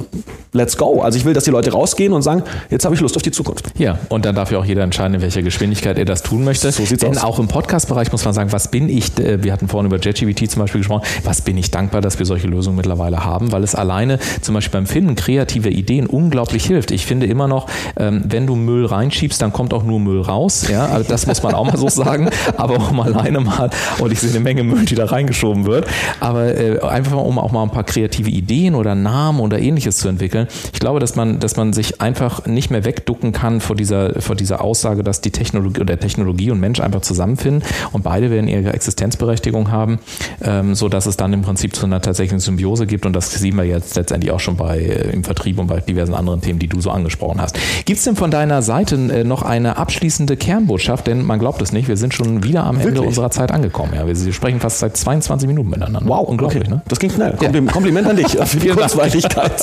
let's 0.53 0.77
go. 0.77 1.03
Also 1.03 1.19
ich 1.19 1.25
will, 1.25 1.35
dass 1.35 1.45
die 1.45 1.51
Leute 1.51 1.73
rausgehen 1.73 2.13
und 2.13 2.23
sagen, 2.23 2.43
jetzt 2.71 2.85
habe 2.85 2.95
ich 2.95 3.01
Lust 3.01 3.17
auf 3.17 3.23
die 3.23 3.31
Zukunft. 3.31 3.67
Ja, 3.79 3.99
und 4.09 4.25
dann 4.25 4.35
darf 4.35 4.51
ja 4.51 4.59
auch 4.59 4.65
jeder 4.65 4.83
entscheiden, 4.83 5.15
in 5.15 5.23
welcher 5.23 5.43
Geschwindigkeit 5.43 5.99
er 5.99 6.05
das 6.05 6.23
tun 6.23 6.45
möchte. 6.45 6.71
So 6.73 6.85
sieht's 6.85 7.03
Denn 7.03 7.17
aus. 7.19 7.25
auch 7.25 7.39
im 7.39 7.49
Podcast-Bereich 7.49 8.13
muss 8.13 8.25
man 8.25 8.35
sagen, 8.35 8.53
was 8.53 8.71
bin 8.71 8.89
ich, 8.89 9.19
äh, 9.19 9.43
wir 9.43 9.53
hatten 9.53 9.69
vorhin 9.69 9.91
über 9.91 9.99
JetGPT 9.99 10.51
zum 10.51 10.63
Beispiel 10.63 10.81
gesprochen, 10.81 11.07
was 11.25 11.43
bin 11.43 11.57
ich 11.57 11.71
dankbar, 11.71 12.01
dass 12.01 12.19
wir 12.19 12.27
solche 12.27 12.47
Lösungen 12.47 12.77
mittlerweile 12.77 13.25
haben, 13.25 13.53
weil 13.53 13.65
es 13.65 13.75
alleine 13.75 14.19
zum 14.41 14.55
Beispiel 14.55 14.73
beim 14.73 14.87
Finden 14.87 15.15
kreativer 15.15 15.71
Ideen 15.71 16.07
unglaublich 16.07 16.67
hilft. 16.67 16.91
Ich 16.91 17.07
finde 17.07 17.27
immer 17.27 17.49
noch, 17.49 17.69
ähm, 17.99 18.23
wenn 18.27 18.47
du 18.47 18.57
Müll 18.57 18.87
reinschiebst, 18.87 19.41
dann 19.41 19.53
kommt 19.53 19.73
auch 19.73 19.83
nur 19.83 20.01
Müll 20.01 20.21
raus. 20.21 20.69
Ja, 20.69 20.87
also 20.87 21.09
das 21.09 21.27
muss 21.27 21.43
man 21.43 21.55
auch 21.55 21.65
mal 21.65 21.77
so 21.77 21.89
sagen. 21.89 22.31
Aber 22.57 22.77
auch 22.77 22.93
mal 22.93 23.13
alleine 23.13 23.41
mal, 23.41 23.71
und 23.99 24.13
ich 24.13 24.21
sehe 24.21 24.31
eine 24.31 24.41
Menge 24.41 24.65
Müll, 24.65 24.85
die 24.85 24.95
da 24.95 25.07
reingeschoben 25.07 25.67
wird. 25.67 25.87
Aber 26.21 26.57
äh, 26.57 26.81
einfach 26.81 27.13
mal, 27.13 27.23
um 27.23 27.39
auch 27.39 27.53
mal 27.53 27.63
ein 27.63 27.71
paar 27.71 27.85
kreative 27.87 28.31
Ideen 28.31 28.75
oder 28.75 28.95
Namen 28.95 29.41
oder 29.41 29.59
ähnliches 29.59 29.99
zu 29.99 30.09
entwickeln. 30.09 30.49
Ich 30.73 30.81
glaube, 30.81 31.01
dass 31.01 31.17
man, 31.17 31.41
dass 31.41 31.57
man 31.57 31.73
sich 31.73 32.01
einfach 32.01 32.47
nicht 32.47 32.71
mehr 32.71 32.85
wegducken 32.85 33.33
kann 33.33 33.61
vor 33.61 33.77
dieser, 33.77 34.21
vor 34.21 34.37
dieser 34.37 34.63
Aussage, 34.63 35.03
dass 35.03 35.21
die 35.21 35.31
Technologie 35.31 35.81
oder 35.81 35.99
Technologie 35.99 36.51
und 36.51 36.61
Mensch 36.61 36.81
einfach 36.81 37.01
zusammenfinden 37.03 37.63
und 37.93 38.03
beide 38.03 38.31
werden 38.31 38.49
ihre 38.49 38.73
Existenzberechtigung 38.73 39.71
haben, 39.71 39.99
ähm, 40.43 40.75
so 40.75 40.89
dass 40.89 41.07
es 41.07 41.17
dann 41.17 41.33
im 41.33 41.43
Prinzip 41.43 41.75
zu 41.75 41.87
einer 41.87 42.01
tatsächlichen 42.01 42.41
Symbiose 42.41 42.87
gibt 42.87 43.07
und 43.07 43.13
das 43.13 43.33
sehen 43.33 43.57
wir 43.57 43.65
jetzt 43.65 43.97
letztendlich 43.97 44.33
auch 44.33 44.41
schon 44.41 44.57
bei 44.57 44.79
äh, 44.79 45.11
im 45.11 45.25
Vertrieb 45.25 45.59
und 45.59 45.67
bei 45.67 45.81
diversen 45.81 46.15
anderen 46.15 46.41
Themen, 46.41 46.59
die 46.59 46.69
du 46.69 46.81
so 46.81 46.91
angesprochen 46.91 47.41
hast. 47.41 47.59
Gibt 47.85 47.99
es 47.99 48.05
denn 48.05 48.17
von 48.17 48.31
deiner 48.31 48.63
Seite 48.63 48.97
äh, 48.97 49.25
noch 49.25 49.43
eine 49.43 49.77
abschließende 49.77 50.37
Kernbotschaft? 50.37 51.07
Denn 51.07 51.25
man 51.25 51.39
glaubt 51.39 51.63
es 51.63 51.73
nicht, 51.73 51.89
wir 51.89 51.97
sind 51.97 52.15
schon 52.15 52.43
wieder 52.43 52.65
am 52.65 52.77
Ende 52.77 52.87
Wirklich? 52.87 53.09
unserer 53.09 53.31
Zeit 53.31 53.53
angekommen. 53.53 53.93
Ja, 53.95 54.07
wir 54.07 54.33
sprechen 54.33 54.61
fast 54.61 54.79
seit 54.79 54.97
22 54.97 55.49
Minuten 55.49 55.71
miteinander. 55.71 56.01
Wow, 56.05 56.29
unglaublich. 56.29 56.63
Okay. 56.63 56.71
Ne? 56.71 56.83
Das 56.89 56.99
ging 56.99 57.11
schnell. 57.11 57.37
Ja. 57.41 57.51
Kompliment 57.77 58.09
an 58.09 58.17
dich 58.17 58.29
für 58.45 58.57
die 58.57 58.69
Kurzweiligkeit. 58.69 59.61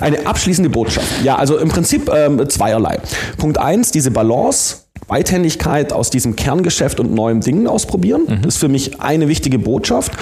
Eine 0.00 0.26
abschließende 0.26 0.70
Botschaft. 0.70 1.06
Ja, 1.22 1.36
also 1.36 1.58
im 1.58 1.68
Prinzip 1.68 2.10
ähm, 2.10 2.48
zweierlei. 2.48 2.98
Punkt 3.36 3.58
eins, 3.58 3.90
diese 3.90 4.10
Balance 4.10 4.76
Beidhändigkeit 5.06 5.92
aus 5.92 6.08
diesem 6.08 6.34
Kerngeschäft 6.36 6.98
und 6.98 7.12
neuen 7.12 7.42
Dingen 7.42 7.66
ausprobieren. 7.66 8.22
Mhm. 8.26 8.42
Das 8.42 8.54
ist 8.54 8.60
für 8.60 8.68
mich 8.68 9.02
eine 9.02 9.28
wichtige 9.28 9.58
Botschaft. 9.58 10.12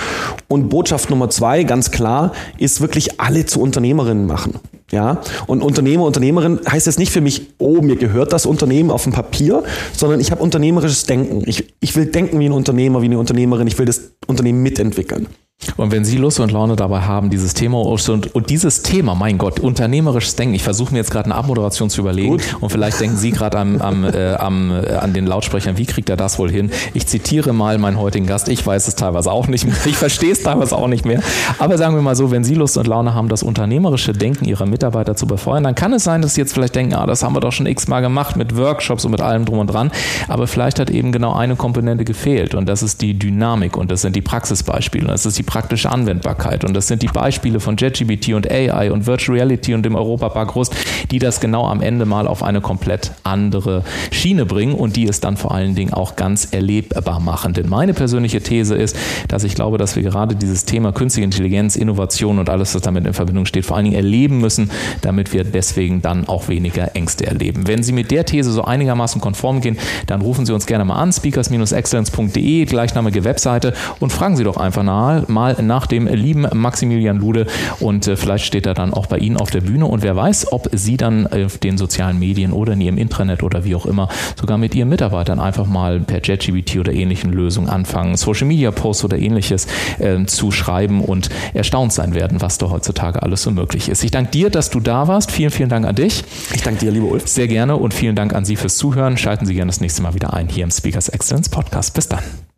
Und 0.48 0.70
Botschaft 0.70 1.08
Nummer 1.10 1.30
zwei, 1.30 1.62
ganz 1.62 1.92
klar, 1.92 2.32
ist 2.58 2.80
wirklich 2.80 3.20
alle 3.20 3.46
zu 3.46 3.60
Unternehmerinnen 3.60 4.26
machen. 4.26 4.54
Ja, 4.90 5.20
und 5.46 5.62
Unternehmer, 5.62 6.02
Unternehmerin 6.02 6.58
heißt 6.68 6.86
jetzt 6.86 6.98
nicht 6.98 7.12
für 7.12 7.20
mich, 7.20 7.52
oh, 7.58 7.80
mir 7.80 7.94
gehört 7.94 8.32
das 8.32 8.44
Unternehmen 8.44 8.90
auf 8.90 9.04
dem 9.04 9.12
Papier, 9.12 9.62
sondern 9.92 10.18
ich 10.18 10.32
habe 10.32 10.42
unternehmerisches 10.42 11.04
Denken. 11.04 11.44
Ich, 11.46 11.72
ich 11.78 11.94
will 11.94 12.06
denken 12.06 12.40
wie 12.40 12.46
ein 12.46 12.52
Unternehmer, 12.52 13.00
wie 13.00 13.06
eine 13.06 13.20
Unternehmerin. 13.20 13.68
Ich 13.68 13.78
will 13.78 13.86
das 13.86 14.14
Unternehmen 14.26 14.64
mitentwickeln. 14.64 15.28
Und 15.76 15.92
wenn 15.92 16.04
Sie 16.06 16.16
Lust 16.16 16.40
und 16.40 16.52
Laune 16.52 16.74
dabei 16.74 17.02
haben, 17.02 17.28
dieses 17.28 17.52
Thema 17.52 17.78
und, 17.80 18.34
und 18.34 18.50
dieses 18.50 18.80
Thema, 18.82 19.14
mein 19.14 19.36
Gott, 19.36 19.60
unternehmerisches 19.60 20.34
Denken, 20.34 20.54
ich 20.54 20.62
versuche 20.62 20.92
mir 20.92 20.98
jetzt 20.98 21.10
gerade 21.10 21.26
eine 21.26 21.34
Abmoderation 21.34 21.90
zu 21.90 22.00
überlegen 22.00 22.38
Gut. 22.38 22.56
und 22.60 22.70
vielleicht 22.70 22.98
denken 22.98 23.16
Sie 23.16 23.30
gerade 23.30 23.58
am, 23.58 23.78
am, 23.80 24.04
äh, 24.04 24.34
am, 24.34 24.70
äh, 24.70 24.94
an 24.94 25.12
den 25.12 25.26
Lautsprechern, 25.26 25.76
wie 25.76 25.84
kriegt 25.84 26.08
er 26.08 26.16
das 26.16 26.38
wohl 26.38 26.50
hin? 26.50 26.70
Ich 26.94 27.06
zitiere 27.06 27.52
mal 27.52 27.76
meinen 27.76 27.98
heutigen 27.98 28.26
Gast, 28.26 28.48
ich 28.48 28.66
weiß 28.66 28.88
es 28.88 28.94
teilweise 28.94 29.30
auch 29.30 29.48
nicht 29.48 29.66
mehr, 29.66 29.74
ich 29.84 29.96
verstehe 29.96 30.32
es 30.32 30.42
teilweise 30.42 30.74
auch 30.76 30.88
nicht 30.88 31.04
mehr, 31.04 31.22
aber 31.58 31.76
sagen 31.76 31.94
wir 31.94 32.02
mal 32.02 32.16
so, 32.16 32.30
wenn 32.30 32.42
Sie 32.42 32.54
Lust 32.54 32.78
und 32.78 32.86
Laune 32.86 33.14
haben, 33.14 33.28
das 33.28 33.42
unternehmerische 33.42 34.14
Denken 34.14 34.46
Ihrer 34.46 34.64
Mitarbeiter 34.64 35.14
zu 35.14 35.26
befeuern, 35.26 35.64
dann 35.64 35.74
kann 35.74 35.92
es 35.92 36.04
sein, 36.04 36.22
dass 36.22 36.34
Sie 36.34 36.40
jetzt 36.40 36.54
vielleicht 36.54 36.74
denken, 36.74 36.94
ah, 36.94 37.04
das 37.04 37.22
haben 37.22 37.34
wir 37.34 37.40
doch 37.40 37.52
schon 37.52 37.66
x-mal 37.66 38.00
gemacht 38.00 38.34
mit 38.34 38.56
Workshops 38.56 39.04
und 39.04 39.10
mit 39.10 39.20
allem 39.20 39.44
drum 39.44 39.58
und 39.58 39.66
dran, 39.66 39.90
aber 40.26 40.46
vielleicht 40.46 40.80
hat 40.80 40.88
eben 40.88 41.12
genau 41.12 41.34
eine 41.34 41.56
Komponente 41.56 42.04
gefehlt 42.04 42.54
und 42.54 42.66
das 42.66 42.82
ist 42.82 43.02
die 43.02 43.18
Dynamik 43.18 43.76
und 43.76 43.90
das 43.90 44.00
sind 44.00 44.16
die 44.16 44.22
Praxisbeispiele, 44.22 45.06
das 45.06 45.26
ist 45.26 45.38
die 45.38 45.49
praktische 45.50 45.90
Anwendbarkeit. 45.90 46.64
Und 46.64 46.74
das 46.74 46.86
sind 46.86 47.02
die 47.02 47.08
Beispiele 47.08 47.58
von 47.58 47.76
JetGBT 47.76 48.34
und 48.34 48.48
AI 48.48 48.92
und 48.92 49.08
Virtual 49.08 49.36
Reality 49.36 49.74
und 49.74 49.82
dem 49.82 49.96
Europapark 49.96 50.54
Rust, 50.54 50.76
die 51.10 51.18
das 51.18 51.40
genau 51.40 51.66
am 51.66 51.82
Ende 51.82 52.06
mal 52.06 52.28
auf 52.28 52.44
eine 52.44 52.60
komplett 52.60 53.10
andere 53.24 53.82
Schiene 54.12 54.46
bringen 54.46 54.76
und 54.76 54.94
die 54.94 55.08
es 55.08 55.18
dann 55.18 55.36
vor 55.36 55.52
allen 55.52 55.74
Dingen 55.74 55.92
auch 55.92 56.14
ganz 56.14 56.52
erlebbar 56.52 57.18
machen. 57.18 57.52
Denn 57.52 57.68
meine 57.68 57.94
persönliche 57.94 58.40
These 58.40 58.76
ist, 58.76 58.96
dass 59.26 59.42
ich 59.42 59.56
glaube, 59.56 59.76
dass 59.76 59.96
wir 59.96 60.04
gerade 60.04 60.36
dieses 60.36 60.66
Thema 60.66 60.92
künstliche 60.92 61.24
Intelligenz, 61.24 61.74
Innovation 61.74 62.38
und 62.38 62.48
alles, 62.48 62.72
was 62.76 62.82
damit 62.82 63.04
in 63.04 63.12
Verbindung 63.12 63.44
steht, 63.44 63.66
vor 63.66 63.76
allen 63.76 63.86
Dingen 63.86 63.96
erleben 63.96 64.38
müssen, 64.38 64.70
damit 65.00 65.32
wir 65.32 65.42
deswegen 65.42 66.00
dann 66.00 66.28
auch 66.28 66.46
weniger 66.46 66.94
Ängste 66.94 67.26
erleben. 67.26 67.66
Wenn 67.66 67.82
Sie 67.82 67.90
mit 67.90 68.12
der 68.12 68.24
These 68.24 68.52
so 68.52 68.62
einigermaßen 68.62 69.20
konform 69.20 69.60
gehen, 69.60 69.78
dann 70.06 70.20
rufen 70.20 70.46
Sie 70.46 70.54
uns 70.54 70.66
gerne 70.66 70.84
mal 70.84 70.94
an, 70.94 71.12
speakers-excellence.de, 71.12 72.66
gleichnamige 72.66 73.24
Webseite 73.24 73.74
und 73.98 74.12
fragen 74.12 74.36
Sie 74.36 74.44
doch 74.44 74.56
einfach 74.56 74.84
mal, 74.84 75.24
mal 75.40 75.56
nach 75.62 75.86
dem 75.86 76.06
lieben 76.06 76.46
Maximilian 76.52 77.16
Lude 77.16 77.46
und 77.80 78.06
äh, 78.06 78.16
vielleicht 78.16 78.44
steht 78.44 78.66
er 78.66 78.74
dann 78.74 78.92
auch 78.92 79.06
bei 79.06 79.16
Ihnen 79.16 79.38
auf 79.38 79.50
der 79.50 79.62
Bühne 79.62 79.86
und 79.86 80.02
wer 80.02 80.14
weiß, 80.14 80.52
ob 80.52 80.68
Sie 80.72 80.98
dann 80.98 81.26
auf 81.26 81.56
den 81.56 81.78
sozialen 81.78 82.18
Medien 82.18 82.52
oder 82.52 82.74
in 82.74 82.80
Ihrem 82.82 82.98
Intranet 82.98 83.42
oder 83.42 83.64
wie 83.64 83.74
auch 83.74 83.86
immer 83.86 84.08
sogar 84.38 84.58
mit 84.58 84.74
Ihren 84.74 84.90
Mitarbeitern 84.90 85.40
einfach 85.40 85.66
mal 85.66 86.00
per 86.00 86.20
JetGBT 86.22 86.76
oder 86.78 86.92
ähnlichen 86.92 87.32
Lösungen 87.32 87.70
anfangen, 87.70 88.16
Social 88.16 88.46
Media 88.46 88.70
Posts 88.70 89.04
oder 89.04 89.18
ähnliches 89.18 89.66
äh, 89.98 90.24
zu 90.26 90.50
schreiben 90.50 91.00
und 91.00 91.30
erstaunt 91.54 91.94
sein 91.94 92.14
werden, 92.14 92.42
was 92.42 92.58
da 92.58 92.68
heutzutage 92.68 93.22
alles 93.22 93.42
so 93.42 93.50
möglich 93.50 93.88
ist. 93.88 94.04
Ich 94.04 94.10
danke 94.10 94.30
dir, 94.32 94.50
dass 94.50 94.68
du 94.68 94.80
da 94.80 95.08
warst. 95.08 95.30
Vielen, 95.30 95.50
vielen 95.50 95.70
Dank 95.70 95.86
an 95.86 95.94
dich. 95.94 96.22
Ich 96.54 96.62
danke 96.62 96.80
dir, 96.80 96.90
liebe 96.90 97.06
Ulf. 97.06 97.26
Sehr 97.26 97.48
gerne 97.48 97.76
und 97.76 97.94
vielen 97.94 98.14
Dank 98.14 98.34
an 98.34 98.44
Sie 98.44 98.56
fürs 98.56 98.76
Zuhören. 98.76 99.16
Schalten 99.16 99.46
Sie 99.46 99.54
gerne 99.54 99.70
das 99.70 99.80
nächste 99.80 100.02
Mal 100.02 100.12
wieder 100.12 100.34
ein 100.34 100.48
hier 100.48 100.64
im 100.64 100.70
Speakers 100.70 101.08
Excellence 101.08 101.48
Podcast. 101.48 101.94
Bis 101.94 102.08
dann. 102.08 102.49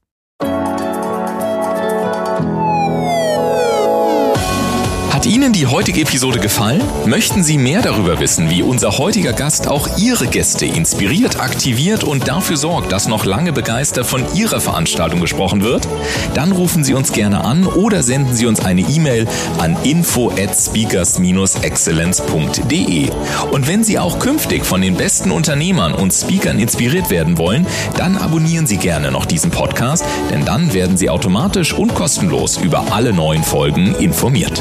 Hat 5.22 5.30
Ihnen 5.30 5.52
die 5.52 5.68
heutige 5.68 6.00
Episode 6.00 6.40
gefallen? 6.40 6.82
Möchten 7.06 7.44
Sie 7.44 7.56
mehr 7.56 7.80
darüber 7.80 8.18
wissen, 8.18 8.50
wie 8.50 8.64
unser 8.64 8.98
heutiger 8.98 9.32
Gast 9.32 9.68
auch 9.68 9.96
Ihre 9.96 10.26
Gäste 10.26 10.66
inspiriert, 10.66 11.38
aktiviert 11.38 12.02
und 12.02 12.26
dafür 12.26 12.56
sorgt, 12.56 12.90
dass 12.90 13.06
noch 13.06 13.24
lange 13.24 13.52
begeistert 13.52 14.04
von 14.04 14.24
Ihrer 14.34 14.60
Veranstaltung 14.60 15.20
gesprochen 15.20 15.62
wird? 15.62 15.86
Dann 16.34 16.50
rufen 16.50 16.82
Sie 16.82 16.92
uns 16.92 17.12
gerne 17.12 17.44
an 17.44 17.68
oder 17.68 18.02
senden 18.02 18.34
Sie 18.34 18.46
uns 18.46 18.64
eine 18.64 18.80
E-Mail 18.80 19.28
an 19.58 19.76
info 19.84 20.32
at 20.32 20.58
speakers-excellence.de. 20.58 23.10
Und 23.52 23.68
wenn 23.68 23.84
Sie 23.84 24.00
auch 24.00 24.18
künftig 24.18 24.66
von 24.66 24.82
den 24.82 24.96
besten 24.96 25.30
Unternehmern 25.30 25.94
und 25.94 26.12
Speakern 26.12 26.58
inspiriert 26.58 27.10
werden 27.10 27.38
wollen, 27.38 27.68
dann 27.96 28.18
abonnieren 28.18 28.66
Sie 28.66 28.78
gerne 28.78 29.12
noch 29.12 29.26
diesen 29.26 29.52
Podcast, 29.52 30.04
denn 30.32 30.44
dann 30.44 30.72
werden 30.72 30.96
Sie 30.96 31.10
automatisch 31.10 31.74
und 31.74 31.94
kostenlos 31.94 32.56
über 32.56 32.92
alle 32.92 33.12
neuen 33.12 33.44
Folgen 33.44 33.94
informiert. 33.94 34.60